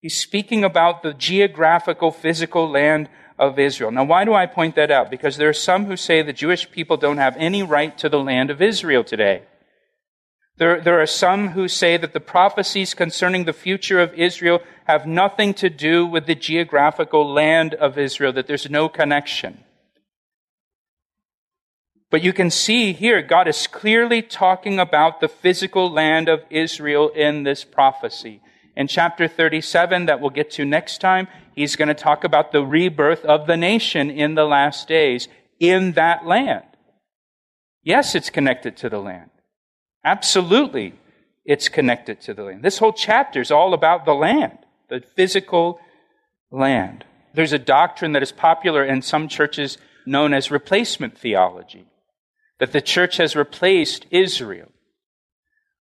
He's 0.00 0.18
speaking 0.18 0.64
about 0.64 1.02
the 1.02 1.12
geographical, 1.12 2.10
physical 2.10 2.68
land 2.68 3.08
of 3.40 3.58
Israel. 3.58 3.90
Now, 3.90 4.04
why 4.04 4.26
do 4.26 4.34
I 4.34 4.44
point 4.44 4.76
that 4.76 4.90
out? 4.90 5.10
Because 5.10 5.38
there 5.38 5.48
are 5.48 5.54
some 5.54 5.86
who 5.86 5.96
say 5.96 6.20
the 6.20 6.32
Jewish 6.32 6.70
people 6.70 6.98
don't 6.98 7.16
have 7.16 7.36
any 7.38 7.62
right 7.62 7.96
to 7.98 8.10
the 8.10 8.20
land 8.20 8.50
of 8.50 8.60
Israel 8.60 9.02
today. 9.02 9.42
There, 10.58 10.78
there 10.78 11.00
are 11.00 11.06
some 11.06 11.48
who 11.48 11.66
say 11.66 11.96
that 11.96 12.12
the 12.12 12.20
prophecies 12.20 12.92
concerning 12.92 13.46
the 13.46 13.54
future 13.54 13.98
of 13.98 14.12
Israel 14.12 14.60
have 14.84 15.06
nothing 15.06 15.54
to 15.54 15.70
do 15.70 16.04
with 16.04 16.26
the 16.26 16.34
geographical 16.34 17.26
land 17.32 17.72
of 17.72 17.96
Israel, 17.96 18.34
that 18.34 18.46
there's 18.46 18.68
no 18.68 18.90
connection. 18.90 19.64
But 22.10 22.22
you 22.22 22.34
can 22.34 22.50
see 22.50 22.92
here, 22.92 23.22
God 23.22 23.48
is 23.48 23.66
clearly 23.66 24.20
talking 24.20 24.78
about 24.78 25.20
the 25.20 25.28
physical 25.28 25.90
land 25.90 26.28
of 26.28 26.42
Israel 26.50 27.08
in 27.08 27.44
this 27.44 27.64
prophecy. 27.64 28.42
In 28.76 28.86
chapter 28.86 29.28
37, 29.28 30.06
that 30.06 30.20
we'll 30.20 30.30
get 30.30 30.50
to 30.52 30.64
next 30.66 31.00
time, 31.00 31.28
he's 31.60 31.76
going 31.76 31.88
to 31.88 31.94
talk 31.94 32.24
about 32.24 32.52
the 32.52 32.64
rebirth 32.64 33.24
of 33.24 33.46
the 33.46 33.56
nation 33.56 34.10
in 34.10 34.34
the 34.34 34.44
last 34.44 34.88
days 34.88 35.28
in 35.58 35.92
that 35.92 36.26
land. 36.26 36.64
Yes, 37.82 38.14
it's 38.14 38.30
connected 38.30 38.76
to 38.78 38.88
the 38.88 38.98
land. 38.98 39.30
Absolutely, 40.02 40.94
it's 41.44 41.68
connected 41.68 42.20
to 42.22 42.34
the 42.34 42.44
land. 42.44 42.62
This 42.62 42.78
whole 42.78 42.92
chapter 42.94 43.40
is 43.40 43.50
all 43.50 43.74
about 43.74 44.06
the 44.06 44.14
land, 44.14 44.58
the 44.88 45.00
physical 45.00 45.80
land. 46.50 47.04
There's 47.34 47.52
a 47.52 47.58
doctrine 47.58 48.12
that 48.12 48.22
is 48.22 48.32
popular 48.32 48.84
in 48.84 49.02
some 49.02 49.28
churches 49.28 49.76
known 50.06 50.32
as 50.32 50.50
replacement 50.50 51.18
theology, 51.18 51.84
that 52.58 52.72
the 52.72 52.80
church 52.80 53.18
has 53.18 53.36
replaced 53.36 54.06
Israel. 54.10 54.72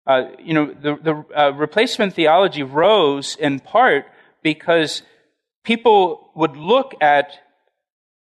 Uh, 0.06 0.24
you 0.40 0.54
know, 0.54 0.74
the, 0.74 0.96
the 0.96 1.40
uh, 1.40 1.52
replacement 1.52 2.14
theology 2.14 2.64
rose 2.64 3.38
in 3.38 3.60
part 3.60 4.06
because 4.42 5.04
people 5.64 6.32
would 6.36 6.56
look 6.56 6.94
at 7.02 7.40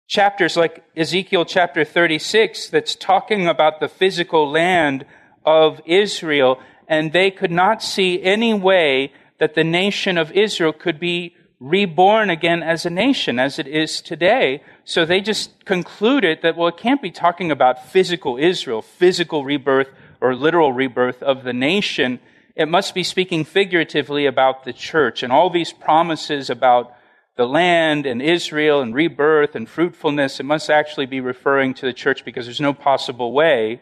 chapters 0.07 0.57
like 0.57 0.83
Ezekiel 0.95 1.45
chapter 1.45 1.85
36 1.85 2.69
that's 2.69 2.95
talking 2.95 3.47
about 3.47 3.79
the 3.79 3.87
physical 3.87 4.49
land 4.49 5.05
of 5.45 5.79
Israel, 5.85 6.59
and 6.87 7.13
they 7.13 7.29
could 7.31 7.51
not 7.51 7.83
see 7.83 8.21
any 8.23 8.53
way 8.53 9.11
that 9.39 9.55
the 9.55 9.63
nation 9.63 10.17
of 10.17 10.31
Israel 10.31 10.73
could 10.73 10.99
be 10.99 11.35
reborn 11.59 12.29
again 12.29 12.63
as 12.63 12.85
a 12.85 12.89
nation 12.89 13.37
as 13.37 13.59
it 13.59 13.67
is 13.67 14.01
today. 14.01 14.63
So 14.85 15.05
they 15.05 15.21
just 15.21 15.65
concluded 15.65 16.39
that, 16.41 16.55
well, 16.55 16.69
it 16.69 16.77
can't 16.77 17.01
be 17.01 17.11
talking 17.11 17.51
about 17.51 17.85
physical 17.89 18.37
Israel, 18.37 18.81
physical 18.81 19.43
rebirth 19.43 19.89
or 20.21 20.35
literal 20.35 20.73
rebirth 20.73 21.21
of 21.21 21.43
the 21.43 21.53
nation. 21.53 22.19
It 22.55 22.67
must 22.67 22.95
be 22.95 23.03
speaking 23.03 23.43
figuratively 23.43 24.25
about 24.25 24.63
the 24.63 24.73
church 24.73 25.21
and 25.21 25.31
all 25.31 25.49
these 25.49 25.73
promises 25.73 26.49
about 26.49 26.93
the 27.39 27.47
land 27.47 28.05
and 28.05 28.21
Israel 28.21 28.81
and 28.81 28.93
rebirth 28.93 29.55
and 29.55 29.69
fruitfulness. 29.69 30.41
It 30.41 30.45
must 30.45 30.69
actually 30.69 31.05
be 31.05 31.21
referring 31.21 31.73
to 31.75 31.85
the 31.85 31.93
church 31.93 32.25
because 32.25 32.45
there's 32.45 32.59
no 32.59 32.73
possible 32.73 33.31
way 33.31 33.81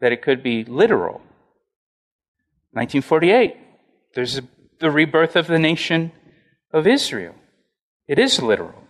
that 0.00 0.10
it 0.10 0.20
could 0.20 0.42
be 0.42 0.64
literal. 0.64 1.22
1948, 2.72 3.56
there's 4.16 4.38
a, 4.38 4.42
the 4.80 4.90
rebirth 4.90 5.36
of 5.36 5.46
the 5.46 5.60
nation 5.60 6.10
of 6.72 6.88
Israel. 6.88 7.36
It 8.08 8.18
is 8.18 8.42
literal. 8.42 8.82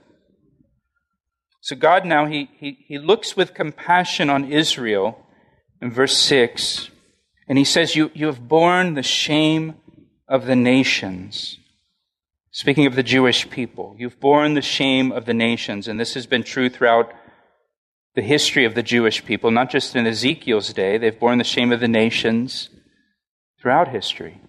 So 1.61 1.77
God 1.77 2.07
now, 2.07 2.25
he, 2.25 2.49
he, 2.57 2.79
he 2.89 2.99
looks 2.99 3.37
with 3.37 3.53
compassion 3.53 4.31
on 4.31 4.51
Israel 4.51 5.27
in 5.83 5.91
verse 5.91 6.17
6, 6.17 6.89
and 7.47 7.59
he 7.59 7.65
says, 7.65 7.95
you, 7.95 8.11
you 8.15 8.25
have 8.25 8.49
borne 8.49 8.95
the 8.95 9.03
shame 9.03 9.75
of 10.27 10.47
the 10.47 10.57
nations. 10.57 11.60
Speaking 12.53 12.87
of 12.87 12.97
the 12.97 13.03
Jewish 13.03 13.49
people, 13.49 13.95
you've 13.97 14.19
borne 14.19 14.55
the 14.55 14.63
shame 14.63 15.13
of 15.13 15.25
the 15.25 15.35
nations, 15.35 15.87
and 15.87 16.01
this 16.01 16.15
has 16.15 16.27
been 16.27 16.43
true 16.43 16.69
throughout 16.69 17.13
the 18.17 18.23
history 18.23 18.65
of 18.65 18.75
the 18.75 18.83
Jewish 18.83 19.25
people, 19.25 19.53
not 19.53 19.71
just 19.71 19.95
in 19.95 20.07
Ezekiel's 20.07 20.73
day. 20.73 20.99
They've 20.99 21.19
borne 21.19 21.39
the 21.39 21.45
shame 21.45 21.71
of 21.71 21.79
the 21.79 21.89
nations 21.89 22.69
throughout 23.61 23.89
history, 23.89 24.41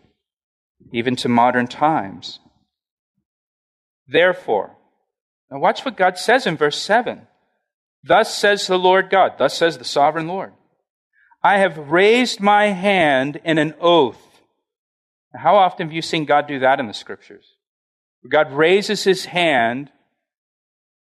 even 0.91 1.15
to 1.17 1.29
modern 1.29 1.67
times. 1.67 2.39
Therefore, 4.07 4.75
now 5.51 5.59
watch 5.59 5.85
what 5.85 5.95
God 5.95 6.17
says 6.17 6.47
in 6.47 6.57
verse 6.57 6.81
7. 6.81 7.27
Thus 8.03 8.35
says 8.35 8.65
the 8.65 8.79
Lord 8.79 9.11
God, 9.11 9.33
thus 9.37 9.55
says 9.55 9.77
the 9.77 9.85
sovereign 9.85 10.27
Lord, 10.27 10.53
I 11.43 11.59
have 11.59 11.91
raised 11.91 12.39
my 12.39 12.67
hand 12.67 13.39
in 13.43 13.59
an 13.59 13.75
oath. 13.79 14.41
How 15.35 15.55
often 15.55 15.87
have 15.87 15.93
you 15.93 16.01
seen 16.01 16.25
God 16.25 16.47
do 16.47 16.59
that 16.59 16.79
in 16.79 16.87
the 16.87 16.93
scriptures? 16.93 17.57
God 18.29 18.51
raises 18.51 19.03
his 19.03 19.25
hand, 19.25 19.91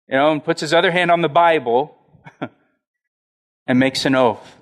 you 0.07 0.15
know, 0.15 0.31
and 0.31 0.43
puts 0.43 0.61
his 0.61 0.73
other 0.73 0.91
hand 0.91 1.11
on 1.11 1.21
the 1.21 1.29
Bible 1.29 1.95
and 3.67 3.79
makes 3.79 4.05
an 4.05 4.15
oath. 4.15 4.57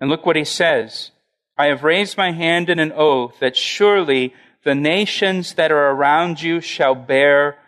And 0.00 0.10
look 0.10 0.26
what 0.26 0.36
he 0.36 0.44
says. 0.44 1.12
I 1.56 1.66
have 1.66 1.84
raised 1.84 2.16
my 2.16 2.32
hand 2.32 2.68
in 2.68 2.78
an 2.78 2.92
oath 2.92 3.38
that 3.40 3.56
surely 3.56 4.34
the 4.64 4.74
nations 4.74 5.54
that 5.54 5.72
are 5.72 5.90
around 5.90 6.42
you 6.42 6.60
shall 6.60 6.94
bear 6.94 7.58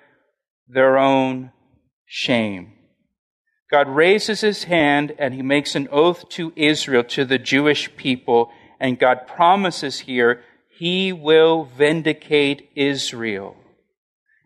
their 0.69 0.99
own 0.99 1.53
shame. 2.05 2.73
God 3.71 3.89
raises 3.89 4.41
his 4.43 4.65
hand 4.65 5.15
and 5.19 5.35
he 5.35 5.43
makes 5.43 5.75
an 5.75 5.89
oath 5.91 6.29
to 6.31 6.53
Israel, 6.55 7.05
to 7.05 7.25
the 7.25 7.39
Jewish 7.39 7.95
people, 7.97 8.51
and 8.79 8.99
God 8.99 9.27
promises 9.27 10.01
here 10.01 10.43
he 10.77 11.13
will 11.13 11.65
vindicate 11.65 12.69
Israel. 12.75 13.57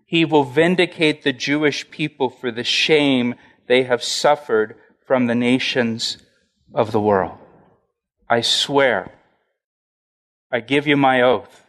He 0.04 0.24
will 0.24 0.44
vindicate 0.44 1.22
the 1.22 1.32
Jewish 1.32 1.90
people 1.90 2.28
for 2.28 2.50
the 2.50 2.64
shame 2.64 3.34
they 3.66 3.84
have 3.84 4.02
suffered 4.02 4.76
from 5.06 5.26
the 5.26 5.34
nations 5.34 6.18
of 6.74 6.92
the 6.92 7.00
world. 7.00 7.38
I 8.28 8.42
swear, 8.42 9.10
I 10.52 10.60
give 10.60 10.86
you 10.86 10.96
my 10.96 11.22
oath 11.22 11.64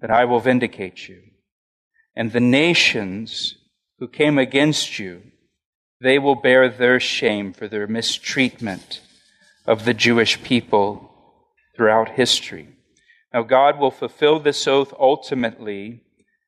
that 0.00 0.10
I 0.10 0.26
will 0.26 0.40
vindicate 0.40 1.08
you. 1.08 1.22
And 2.14 2.32
the 2.32 2.40
nations 2.40 3.54
who 3.98 4.08
came 4.08 4.38
against 4.38 4.98
you, 4.98 5.22
they 6.00 6.18
will 6.18 6.34
bear 6.34 6.68
their 6.68 7.00
shame 7.00 7.52
for 7.54 7.68
their 7.68 7.86
mistreatment 7.86 9.00
of 9.66 9.84
the 9.84 9.94
Jewish 9.94 10.42
people 10.42 11.10
throughout 11.74 12.10
history. 12.10 12.77
Now, 13.32 13.42
God 13.42 13.78
will 13.78 13.90
fulfill 13.90 14.40
this 14.40 14.66
oath 14.66 14.92
ultimately 14.98 16.02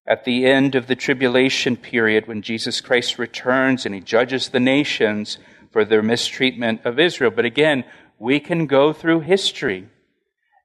at 0.07 0.25
the 0.25 0.47
end 0.47 0.75
of 0.75 0.87
the 0.87 0.97
tribulation 0.97 1.77
period 1.77 2.27
when 2.27 2.43
Jesus 2.43 2.81
Christ 2.81 3.19
returns 3.19 3.85
and 3.85 3.95
he 3.95 4.01
judges 4.01 4.49
the 4.49 4.61
nations 4.61 5.39
for 5.73 5.85
their 5.85 6.03
mistreatment 6.03 6.81
of 6.85 6.99
Israel. 6.99 7.31
But 7.31 7.45
again, 7.45 7.85
we 8.19 8.41
can 8.41 8.67
go 8.67 8.93
through 8.93 9.21
history 9.21 9.89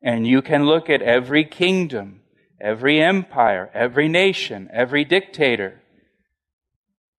and 0.01 0.25
you 0.25 0.41
can 0.41 0.65
look 0.65 0.89
at 0.89 1.01
every 1.01 1.43
kingdom, 1.43 2.21
every 2.61 3.01
empire, 3.01 3.69
every 3.73 4.07
nation, 4.07 4.69
every 4.73 5.03
dictator 5.03 5.81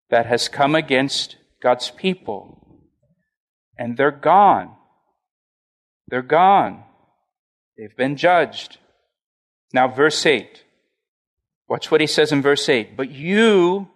that 0.09 0.27
has 0.27 0.49
come 0.49 0.75
against 0.75 1.37
God's 1.63 1.91
people. 1.91 2.81
And 3.79 3.97
they're 3.97 4.11
gone. 4.11 4.75
They're 6.09 6.23
gone. 6.23 6.85
They've 7.77 7.97
been 7.97 8.17
judged. 8.17 8.79
Now, 9.77 9.89
verse 9.89 10.25
8. 10.25 10.65
Watch 11.69 11.91
what 11.91 12.01
he 12.01 12.07
says 12.07 12.33
in 12.33 12.41
verse 12.41 12.67
8. 12.67 12.97
But 12.97 13.11
you, 13.11 13.91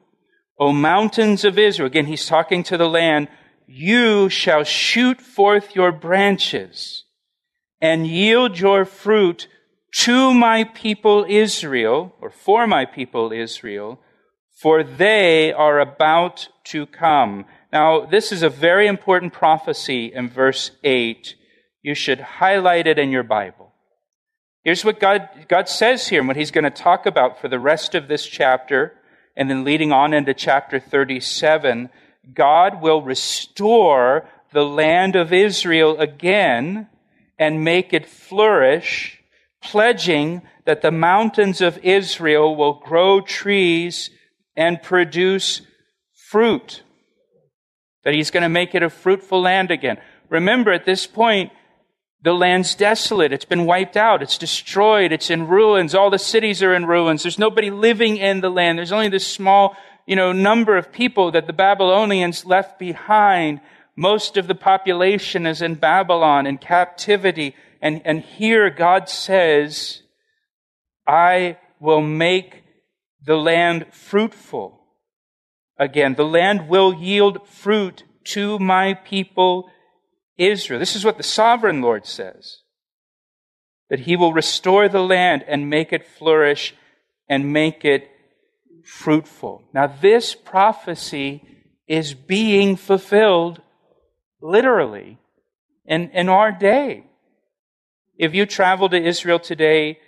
O 0.59 0.73
mountains 0.73 1.43
of 1.43 1.59
Israel, 1.59 1.87
again, 1.87 2.05
he's 2.05 2.27
talking 2.27 2.63
to 2.65 2.77
the 2.77 2.87
land, 2.87 3.29
you 3.67 4.29
shall 4.29 4.63
shoot 4.63 5.23
forth 5.23 5.75
your 5.75 5.91
branches 5.91 7.05
and 7.81 8.07
yield 8.07 8.59
your 8.59 8.85
fruit 8.85 9.49
to 10.05 10.35
my 10.35 10.65
people 10.65 11.25
Israel, 11.27 12.15
or 12.21 12.29
for 12.29 12.67
my 12.67 12.85
people 12.85 13.33
Israel, 13.33 13.99
for 14.61 14.85
they 14.85 15.51
are 15.51 15.81
about 15.81 16.51
to 16.65 16.85
come. 16.85 17.47
Now, 17.73 18.05
this 18.05 18.33
is 18.33 18.43
a 18.43 18.51
very 18.51 18.87
important 18.87 19.33
prophecy 19.33 20.13
in 20.13 20.29
verse 20.29 20.73
8. 20.85 21.35
You 21.81 21.95
should 21.95 22.21
highlight 22.21 22.87
it 22.87 22.99
in 22.99 23.11
your 23.11 23.23
Bible. 23.23 23.70
Here's 24.65 24.85
what 24.85 25.01
God, 25.01 25.29
God 25.49 25.69
says 25.69 26.09
here 26.09 26.21
and 26.21 26.29
what 26.29 26.37
he's 26.37 26.51
going 26.51 26.65
to 26.65 26.71
talk 26.71 27.07
about 27.07 27.41
for 27.41 27.49
the 27.49 27.59
rest 27.59 27.95
of 27.95 28.09
this 28.09 28.27
chapter 28.27 28.95
and 29.37 29.49
then 29.49 29.65
leading 29.65 29.91
on 29.91 30.13
into 30.13 30.35
chapter 30.35 30.79
37. 30.79 31.89
God 32.35 32.83
will 32.83 33.01
restore 33.01 34.29
the 34.53 34.65
land 34.65 35.17
of 35.17 35.33
Israel 35.33 35.99
again 35.99 36.89
and 37.39 37.65
make 37.65 37.95
it 37.95 38.05
flourish, 38.07 39.23
pledging 39.63 40.43
that 40.67 40.83
the 40.83 40.91
mountains 40.91 41.63
of 41.63 41.79
Israel 41.79 42.55
will 42.55 42.75
grow 42.75 43.23
trees 43.23 44.11
and 44.57 44.83
produce 44.83 45.63
fruit. 46.13 46.83
that 48.05 48.15
he's 48.15 48.31
going 48.31 48.43
to 48.43 48.49
make 48.49 48.75
it 48.75 48.83
a 48.83 48.91
fruitful 48.91 49.41
land 49.41 49.71
again. 49.71 49.99
Remember, 50.29 50.73
at 50.73 50.85
this 50.85 51.07
point, 51.07 51.53
the 52.23 52.33
land's 52.35 52.75
desolate. 52.75 53.33
It's 53.33 53.45
been 53.45 53.65
wiped 53.65 53.97
out. 53.97 54.23
It's 54.23 54.37
destroyed. 54.37 55.13
It's 55.13 55.31
in 55.31 55.49
ruins. 55.49 55.95
All 55.95 56.11
the 56.11 56.19
cities 56.19 56.63
are 56.63 56.75
in 56.75 56.87
ruins. 56.87 57.23
There's 57.23 57.39
nobody 57.39 57.71
living 57.71 58.19
in 58.19 58.41
the 58.41 58.51
land. 58.51 58.79
There's 58.79 58.93
only 58.93 59.09
this 59.09 59.27
small, 59.27 59.77
you 60.07 60.17
know, 60.17 60.33
number 60.33 60.77
of 60.77 60.93
people 60.93 61.31
that 61.33 61.47
the 61.47 61.53
Babylonians 61.53 62.45
left 62.45 62.79
behind. 62.79 63.61
Most 63.97 64.37
of 64.37 64.49
the 64.49 64.55
population 64.55 65.47
is 65.47 65.63
in 65.63 65.77
Babylon 65.77 66.47
in 66.47 66.59
captivity. 66.59 67.55
And, 67.81 68.03
and 68.05 68.21
here 68.21 68.69
God 68.69 69.09
says, 69.09 70.03
I 71.07 71.57
will 71.81 72.03
make 72.03 72.65
the 73.25 73.37
land 73.37 73.87
fruitful 73.93 74.79
again. 75.79 76.15
The 76.15 76.27
land 76.27 76.69
will 76.69 76.93
yield 76.93 77.49
fruit 77.49 78.05
to 78.25 78.59
my 78.59 78.93
people 78.93 79.71
Israel. 80.49 80.81
This 80.81 80.97
is 80.97 81.05
what 81.05 81.17
the 81.17 81.23
sovereign 81.23 81.83
Lord 81.83 82.07
says 82.07 82.59
that 83.91 84.01
he 84.01 84.17
will 84.17 84.33
restore 84.33 84.89
the 84.89 85.03
land 85.03 85.45
and 85.49 85.69
make 85.69 85.93
it 85.93 86.07
flourish 86.07 86.75
and 87.29 87.53
make 87.53 87.85
it 87.85 88.09
fruitful. 88.85 89.65
Now, 89.75 89.89
this 89.89 90.35
prophecy 90.35 91.43
is 91.89 92.15
being 92.15 92.77
fulfilled 92.77 93.61
literally 94.41 95.19
in, 95.85 96.11
in 96.11 96.29
our 96.29 96.53
day. 96.53 97.05
If 98.17 98.33
you 98.35 98.47
travel 98.47 98.89
to 98.89 99.03
Israel 99.03 99.41
today, 99.41 99.99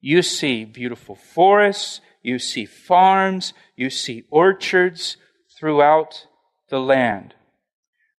you 0.00 0.22
see 0.22 0.64
beautiful 0.64 1.14
forests, 1.14 2.00
you 2.22 2.38
see 2.38 2.64
farms, 2.64 3.52
you 3.76 3.88
see 3.88 4.24
orchards 4.30 5.16
throughout 5.56 6.26
the 6.70 6.80
land. 6.80 7.34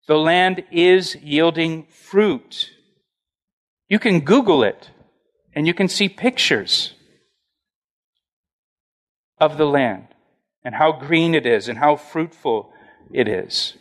The 0.09 0.17
land 0.17 0.65
is 0.73 1.17
yielding 1.17 1.85
fruit. 1.85 2.71
You 3.89 3.99
can 3.99 4.21
Google 4.21 4.65
it 4.65 4.91
and 5.55 5.67
you 5.67 5.75
can 5.75 5.87
see 5.87 6.09
pictures 6.09 6.95
of 9.39 9.59
the 9.59 9.67
land 9.67 10.09
and 10.65 10.75
how 10.75 10.93
green 10.93 11.35
it 11.35 11.45
is 11.45 11.69
and 11.69 11.79
how 11.79 11.97
fruitful 11.97 12.73
it 13.13 13.29
is. 13.29 13.75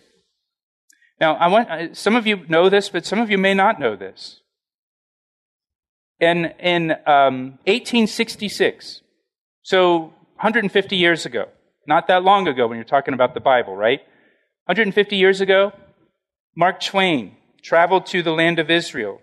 Now, 1.19 1.35
I 1.35 1.47
want, 1.47 1.97
some 1.97 2.15
of 2.15 2.27
you 2.27 2.45
know 2.49 2.69
this, 2.69 2.89
but 2.89 3.05
some 3.05 3.19
of 3.19 3.31
you 3.31 3.37
may 3.37 3.53
not 3.53 3.79
know 3.79 3.95
this. 3.95 4.41
In, 6.19 6.45
in 6.59 6.91
um, 7.05 7.57
1866, 7.65 9.01
so 9.61 10.13
150 10.35 10.95
years 10.97 11.25
ago, 11.25 11.45
not 11.87 12.07
that 12.07 12.23
long 12.23 12.49
ago 12.49 12.67
when 12.67 12.77
you're 12.77 12.85
talking 12.85 13.13
about 13.13 13.33
the 13.33 13.39
Bible, 13.39 13.75
right? 13.75 14.01
150 14.65 15.15
years 15.15 15.39
ago, 15.39 15.71
Mark 16.57 16.81
Twain 16.81 17.37
traveled 17.61 18.07
to 18.07 18.23
the 18.23 18.31
land 18.31 18.57
of 18.57 18.71
Israel, 18.71 19.21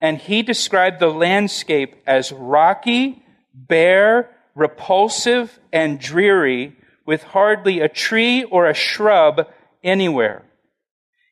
and 0.00 0.18
he 0.18 0.42
described 0.42 0.98
the 0.98 1.12
landscape 1.12 1.94
as 2.08 2.32
rocky, 2.32 3.22
bare, 3.54 4.28
repulsive, 4.56 5.60
and 5.72 6.00
dreary, 6.00 6.76
with 7.06 7.22
hardly 7.22 7.78
a 7.78 7.88
tree 7.88 8.42
or 8.42 8.66
a 8.66 8.74
shrub 8.74 9.46
anywhere. 9.84 10.42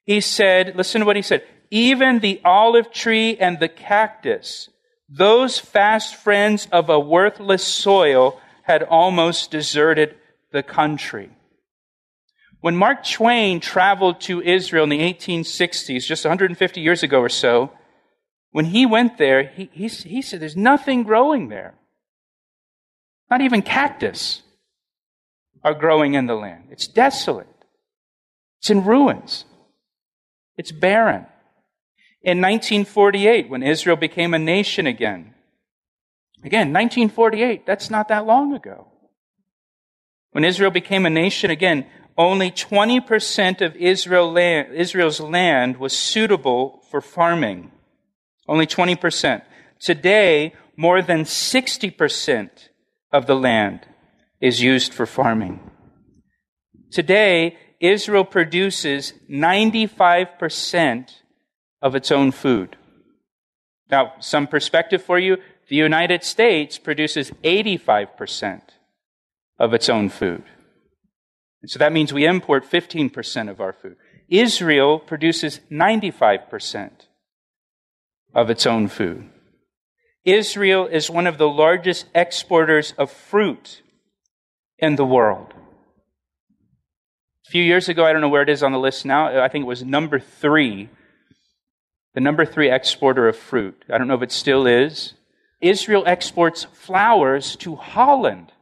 He 0.04 0.20
said, 0.20 0.76
listen 0.76 1.00
to 1.00 1.06
what 1.06 1.16
he 1.16 1.22
said, 1.22 1.42
even 1.68 2.20
the 2.20 2.40
olive 2.44 2.92
tree 2.92 3.36
and 3.36 3.58
the 3.58 3.68
cactus, 3.68 4.68
those 5.08 5.58
fast 5.58 6.14
friends 6.14 6.68
of 6.70 6.88
a 6.88 7.00
worthless 7.00 7.64
soil, 7.64 8.40
had 8.62 8.84
almost 8.84 9.50
deserted 9.50 10.14
the 10.52 10.62
country. 10.62 11.30
When 12.60 12.76
Mark 12.76 13.04
Twain 13.04 13.60
traveled 13.60 14.20
to 14.22 14.42
Israel 14.42 14.84
in 14.84 14.90
the 14.90 15.00
1860s, 15.00 16.04
just 16.04 16.24
150 16.24 16.80
years 16.80 17.02
ago 17.02 17.20
or 17.20 17.28
so, 17.28 17.72
when 18.52 18.66
he 18.66 18.84
went 18.84 19.16
there, 19.16 19.44
he, 19.44 19.70
he, 19.72 19.88
he 19.88 20.22
said 20.22 20.40
there's 20.40 20.56
nothing 20.56 21.02
growing 21.02 21.48
there. 21.48 21.74
Not 23.30 23.40
even 23.40 23.62
cactus 23.62 24.42
are 25.62 25.74
growing 25.74 26.14
in 26.14 26.26
the 26.26 26.34
land. 26.34 26.64
It's 26.70 26.88
desolate. 26.88 27.46
It's 28.58 28.70
in 28.70 28.84
ruins. 28.84 29.44
It's 30.56 30.72
barren. 30.72 31.26
In 32.22 32.42
1948, 32.42 33.48
when 33.48 33.62
Israel 33.62 33.96
became 33.96 34.34
a 34.34 34.38
nation 34.38 34.86
again, 34.86 35.34
again, 36.44 36.72
1948, 36.72 37.64
that's 37.64 37.88
not 37.88 38.08
that 38.08 38.26
long 38.26 38.52
ago. 38.52 38.88
When 40.32 40.44
Israel 40.44 40.70
became 40.70 41.06
a 41.06 41.10
nation 41.10 41.50
again, 41.50 41.86
only 42.20 42.50
20% 42.50 43.62
of 43.62 43.74
Israel 43.76 44.30
land, 44.30 44.74
Israel's 44.74 45.20
land 45.20 45.78
was 45.78 45.96
suitable 45.96 46.82
for 46.90 47.00
farming. 47.00 47.72
Only 48.46 48.66
20%. 48.66 49.40
Today, 49.80 50.52
more 50.76 51.00
than 51.00 51.22
60% 51.24 52.50
of 53.10 53.26
the 53.26 53.34
land 53.34 53.86
is 54.38 54.60
used 54.60 54.92
for 54.92 55.06
farming. 55.06 55.60
Today, 56.90 57.56
Israel 57.80 58.26
produces 58.26 59.14
95% 59.30 61.22
of 61.80 61.94
its 61.94 62.12
own 62.12 62.32
food. 62.32 62.76
Now, 63.90 64.12
some 64.20 64.46
perspective 64.46 65.02
for 65.02 65.18
you 65.18 65.38
the 65.68 65.76
United 65.76 66.22
States 66.24 66.76
produces 66.76 67.30
85% 67.42 68.60
of 69.58 69.72
its 69.72 69.88
own 69.88 70.10
food. 70.10 70.42
And 71.62 71.70
so 71.70 71.78
that 71.78 71.92
means 71.92 72.12
we 72.12 72.26
import 72.26 72.68
15% 72.68 73.50
of 73.50 73.60
our 73.60 73.72
food. 73.72 73.96
Israel 74.28 74.98
produces 74.98 75.60
95% 75.70 76.90
of 78.34 78.48
its 78.48 78.66
own 78.66 78.88
food. 78.88 79.28
Israel 80.24 80.86
is 80.86 81.10
one 81.10 81.26
of 81.26 81.38
the 81.38 81.48
largest 81.48 82.06
exporters 82.14 82.94
of 82.98 83.10
fruit 83.10 83.82
in 84.78 84.96
the 84.96 85.04
world. 85.04 85.52
A 87.46 87.50
few 87.50 87.62
years 87.62 87.88
ago, 87.88 88.04
I 88.04 88.12
don't 88.12 88.20
know 88.20 88.28
where 88.28 88.42
it 88.42 88.48
is 88.48 88.62
on 88.62 88.72
the 88.72 88.78
list 88.78 89.04
now, 89.04 89.42
I 89.42 89.48
think 89.48 89.64
it 89.64 89.68
was 89.68 89.82
number 89.82 90.20
three, 90.20 90.88
the 92.14 92.20
number 92.20 92.44
three 92.44 92.70
exporter 92.70 93.26
of 93.28 93.36
fruit. 93.36 93.84
I 93.92 93.98
don't 93.98 94.08
know 94.08 94.14
if 94.14 94.22
it 94.22 94.32
still 94.32 94.66
is. 94.66 95.14
Israel 95.60 96.04
exports 96.06 96.64
flowers 96.72 97.56
to 97.56 97.76
Holland. 97.76 98.52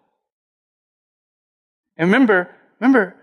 And 1.96 2.08
remember, 2.08 2.50
Remember, 2.80 3.16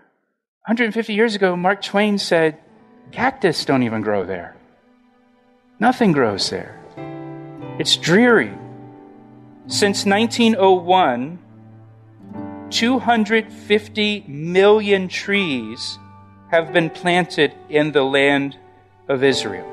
150 0.66 1.14
years 1.14 1.34
ago, 1.34 1.56
Mark 1.56 1.80
Twain 1.80 2.18
said, 2.18 2.58
cactus 3.10 3.64
don't 3.64 3.82
even 3.84 4.02
grow 4.02 4.24
there. 4.24 4.54
Nothing 5.80 6.12
grows 6.12 6.50
there. 6.50 6.78
It's 7.78 7.96
dreary. 7.96 8.52
Since 9.66 10.04
1901, 10.04 11.38
250 12.70 14.24
million 14.28 15.08
trees 15.08 15.98
have 16.50 16.72
been 16.72 16.90
planted 16.90 17.54
in 17.68 17.92
the 17.92 18.02
land 18.02 18.58
of 19.08 19.24
Israel, 19.24 19.66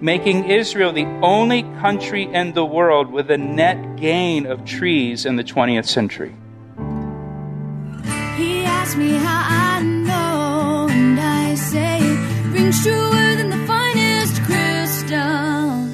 making 0.00 0.50
Israel 0.50 0.92
the 0.92 1.06
only 1.22 1.62
country 1.80 2.24
in 2.24 2.52
the 2.52 2.64
world 2.64 3.10
with 3.10 3.30
a 3.30 3.38
net 3.38 3.96
gain 3.96 4.46
of 4.46 4.64
trees 4.64 5.24
in 5.24 5.36
the 5.36 5.44
20th 5.44 5.86
century 5.86 6.34
me 8.96 9.14
how 9.14 9.76
I 9.76 9.82
know, 9.82 10.88
and 10.90 11.18
I 11.18 11.54
say 11.54 12.00
it 12.00 12.52
rings 12.52 12.82
truer 12.82 13.36
than 13.36 13.50
the 13.50 13.66
finest 13.66 14.42
crystal. 14.42 15.88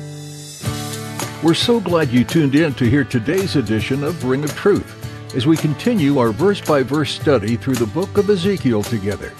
We're 1.42 1.54
so 1.54 1.80
glad 1.80 2.10
you 2.10 2.24
tuned 2.24 2.54
in 2.54 2.74
to 2.74 2.84
hear 2.84 3.04
today's 3.04 3.56
edition 3.56 4.04
of 4.04 4.24
Ring 4.24 4.44
of 4.44 4.54
Truth 4.54 5.34
as 5.34 5.46
we 5.46 5.56
continue 5.56 6.18
our 6.18 6.32
verse 6.32 6.60
by 6.60 6.82
verse 6.82 7.12
study 7.12 7.56
through 7.56 7.76
the 7.76 7.86
book 7.86 8.18
of 8.18 8.28
Ezekiel 8.28 8.82
together. 8.82 9.32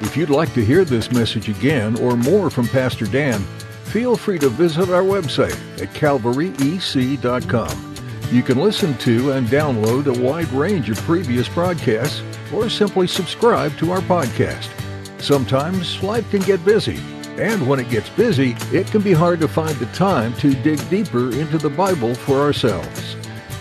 If 0.00 0.16
you'd 0.16 0.30
like 0.30 0.54
to 0.54 0.64
hear 0.64 0.84
this 0.84 1.12
message 1.12 1.48
again 1.48 1.98
or 1.98 2.16
more 2.16 2.50
from 2.50 2.68
Pastor 2.68 3.06
Dan, 3.06 3.40
feel 3.84 4.16
free 4.16 4.38
to 4.38 4.48
visit 4.48 4.88
our 4.88 5.02
website 5.02 5.58
at 5.82 5.92
calvaryec.com. 5.94 7.88
You 8.30 8.42
can 8.42 8.58
listen 8.58 8.96
to 8.98 9.32
and 9.32 9.46
download 9.48 10.06
a 10.06 10.22
wide 10.22 10.50
range 10.52 10.88
of 10.88 10.96
previous 10.98 11.48
broadcasts 11.50 12.22
or 12.52 12.68
simply 12.68 13.06
subscribe 13.06 13.76
to 13.78 13.92
our 13.92 14.00
podcast. 14.00 14.68
Sometimes 15.20 16.02
life 16.02 16.28
can 16.30 16.42
get 16.42 16.64
busy, 16.64 16.98
and 17.38 17.66
when 17.66 17.80
it 17.80 17.88
gets 17.90 18.08
busy, 18.10 18.56
it 18.72 18.86
can 18.88 19.00
be 19.02 19.12
hard 19.12 19.40
to 19.40 19.48
find 19.48 19.76
the 19.76 19.86
time 19.86 20.34
to 20.34 20.54
dig 20.54 20.78
deeper 20.90 21.30
into 21.32 21.58
the 21.58 21.70
Bible 21.70 22.14
for 22.14 22.40
ourselves. 22.40 23.16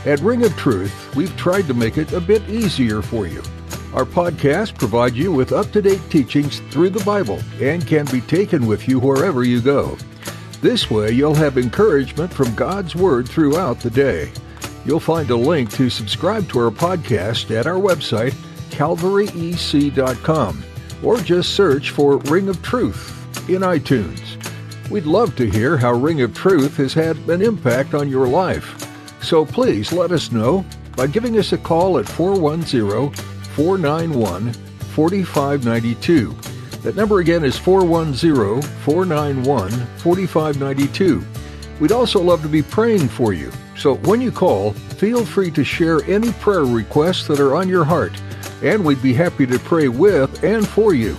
At 0.05 0.19
Ring 0.19 0.43
of 0.43 0.55
Truth, 0.57 1.15
we've 1.15 1.35
tried 1.37 1.67
to 1.67 1.73
make 1.73 1.97
it 1.97 2.11
a 2.13 2.19
bit 2.19 2.47
easier 2.49 3.01
for 3.01 3.27
you. 3.27 3.41
Our 3.93 4.05
podcast 4.05 4.77
provides 4.77 5.17
you 5.17 5.31
with 5.31 5.51
up 5.51 5.71
to 5.71 5.81
date 5.81 6.01
teachings 6.09 6.59
through 6.71 6.91
the 6.91 7.03
Bible 7.03 7.39
and 7.59 7.85
can 7.85 8.05
be 8.05 8.21
taken 8.21 8.65
with 8.65 8.87
you 8.87 8.99
wherever 8.99 9.43
you 9.43 9.61
go. 9.61 9.97
This 10.61 10.89
way, 10.89 11.11
you'll 11.11 11.35
have 11.35 11.57
encouragement 11.57 12.33
from 12.33 12.55
God's 12.55 12.95
Word 12.95 13.27
throughout 13.27 13.79
the 13.79 13.89
day. 13.89 14.31
You'll 14.85 14.99
find 14.99 15.29
a 15.29 15.35
link 15.35 15.71
to 15.73 15.89
subscribe 15.89 16.49
to 16.49 16.59
our 16.59 16.71
podcast 16.71 17.55
at 17.55 17.67
our 17.67 17.79
website 17.79 18.33
calvaryec.com, 18.81 20.63
or 21.03 21.17
just 21.17 21.53
search 21.53 21.91
for 21.91 22.17
Ring 22.17 22.49
of 22.49 22.59
Truth 22.63 23.47
in 23.47 23.61
iTunes. 23.61 24.19
We'd 24.89 25.05
love 25.05 25.35
to 25.35 25.47
hear 25.47 25.77
how 25.77 25.93
Ring 25.93 26.21
of 26.23 26.33
Truth 26.33 26.77
has 26.77 26.91
had 26.91 27.15
an 27.29 27.43
impact 27.43 27.93
on 27.93 28.09
your 28.09 28.27
life. 28.27 28.75
So 29.21 29.45
please 29.45 29.93
let 29.93 30.11
us 30.11 30.31
know 30.31 30.65
by 30.95 31.05
giving 31.05 31.37
us 31.37 31.53
a 31.53 31.59
call 31.59 31.99
at 31.99 32.09
410 32.09 33.11
491 33.53 34.51
4592. 34.53 36.35
That 36.81 36.95
number 36.95 37.19
again 37.19 37.43
is 37.45 37.59
410 37.59 38.63
491 38.81 39.69
4592. 39.97 41.23
We'd 41.79 41.91
also 41.91 42.19
love 42.19 42.41
to 42.41 42.47
be 42.47 42.63
praying 42.63 43.09
for 43.09 43.31
you. 43.31 43.51
So 43.77 43.97
when 43.97 44.21
you 44.21 44.31
call, 44.31 44.73
feel 44.97 45.23
free 45.23 45.51
to 45.51 45.63
share 45.63 46.03
any 46.05 46.31
prayer 46.33 46.65
requests 46.65 47.27
that 47.27 47.39
are 47.39 47.55
on 47.55 47.69
your 47.69 47.83
heart, 47.83 48.19
and 48.61 48.83
we'd 48.83 49.01
be 49.01 49.13
happy 49.13 49.45
to 49.47 49.59
pray 49.59 49.87
with 49.87 50.43
and 50.43 50.67
for 50.67 50.93
you. 50.93 51.17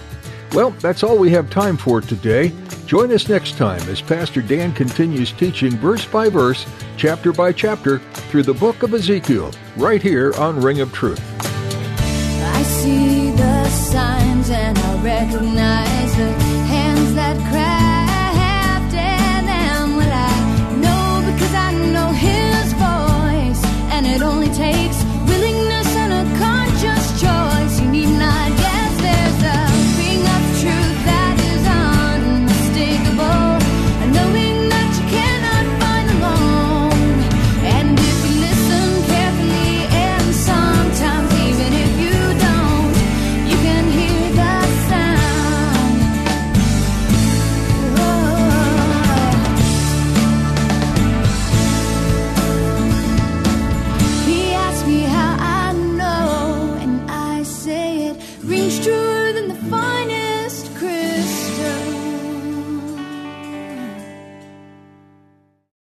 Well, 0.52 0.70
that's 0.80 1.02
all 1.02 1.18
we 1.18 1.30
have 1.30 1.48
time 1.50 1.76
for 1.76 2.00
today. 2.00 2.52
Join 2.86 3.10
us 3.12 3.28
next 3.28 3.56
time 3.56 3.80
as 3.88 4.02
Pastor 4.02 4.42
Dan 4.42 4.72
continues 4.74 5.32
teaching 5.32 5.72
verse 5.78 6.04
by 6.04 6.28
verse, 6.28 6.66
chapter 6.96 7.32
by 7.32 7.52
chapter, 7.52 7.98
through 7.98 8.42
the 8.42 8.52
book 8.54 8.82
of 8.82 8.92
Ezekiel, 8.92 9.50
right 9.76 10.02
here 10.02 10.34
on 10.34 10.60
Ring 10.60 10.80
of 10.80 10.92
Truth. 10.92 11.22
I 11.40 12.62
see 12.64 13.30
the 13.30 13.68
signs 13.68 14.50
and 14.50 14.78
I 14.78 15.02
recognize 15.02 16.16
the 16.16 16.51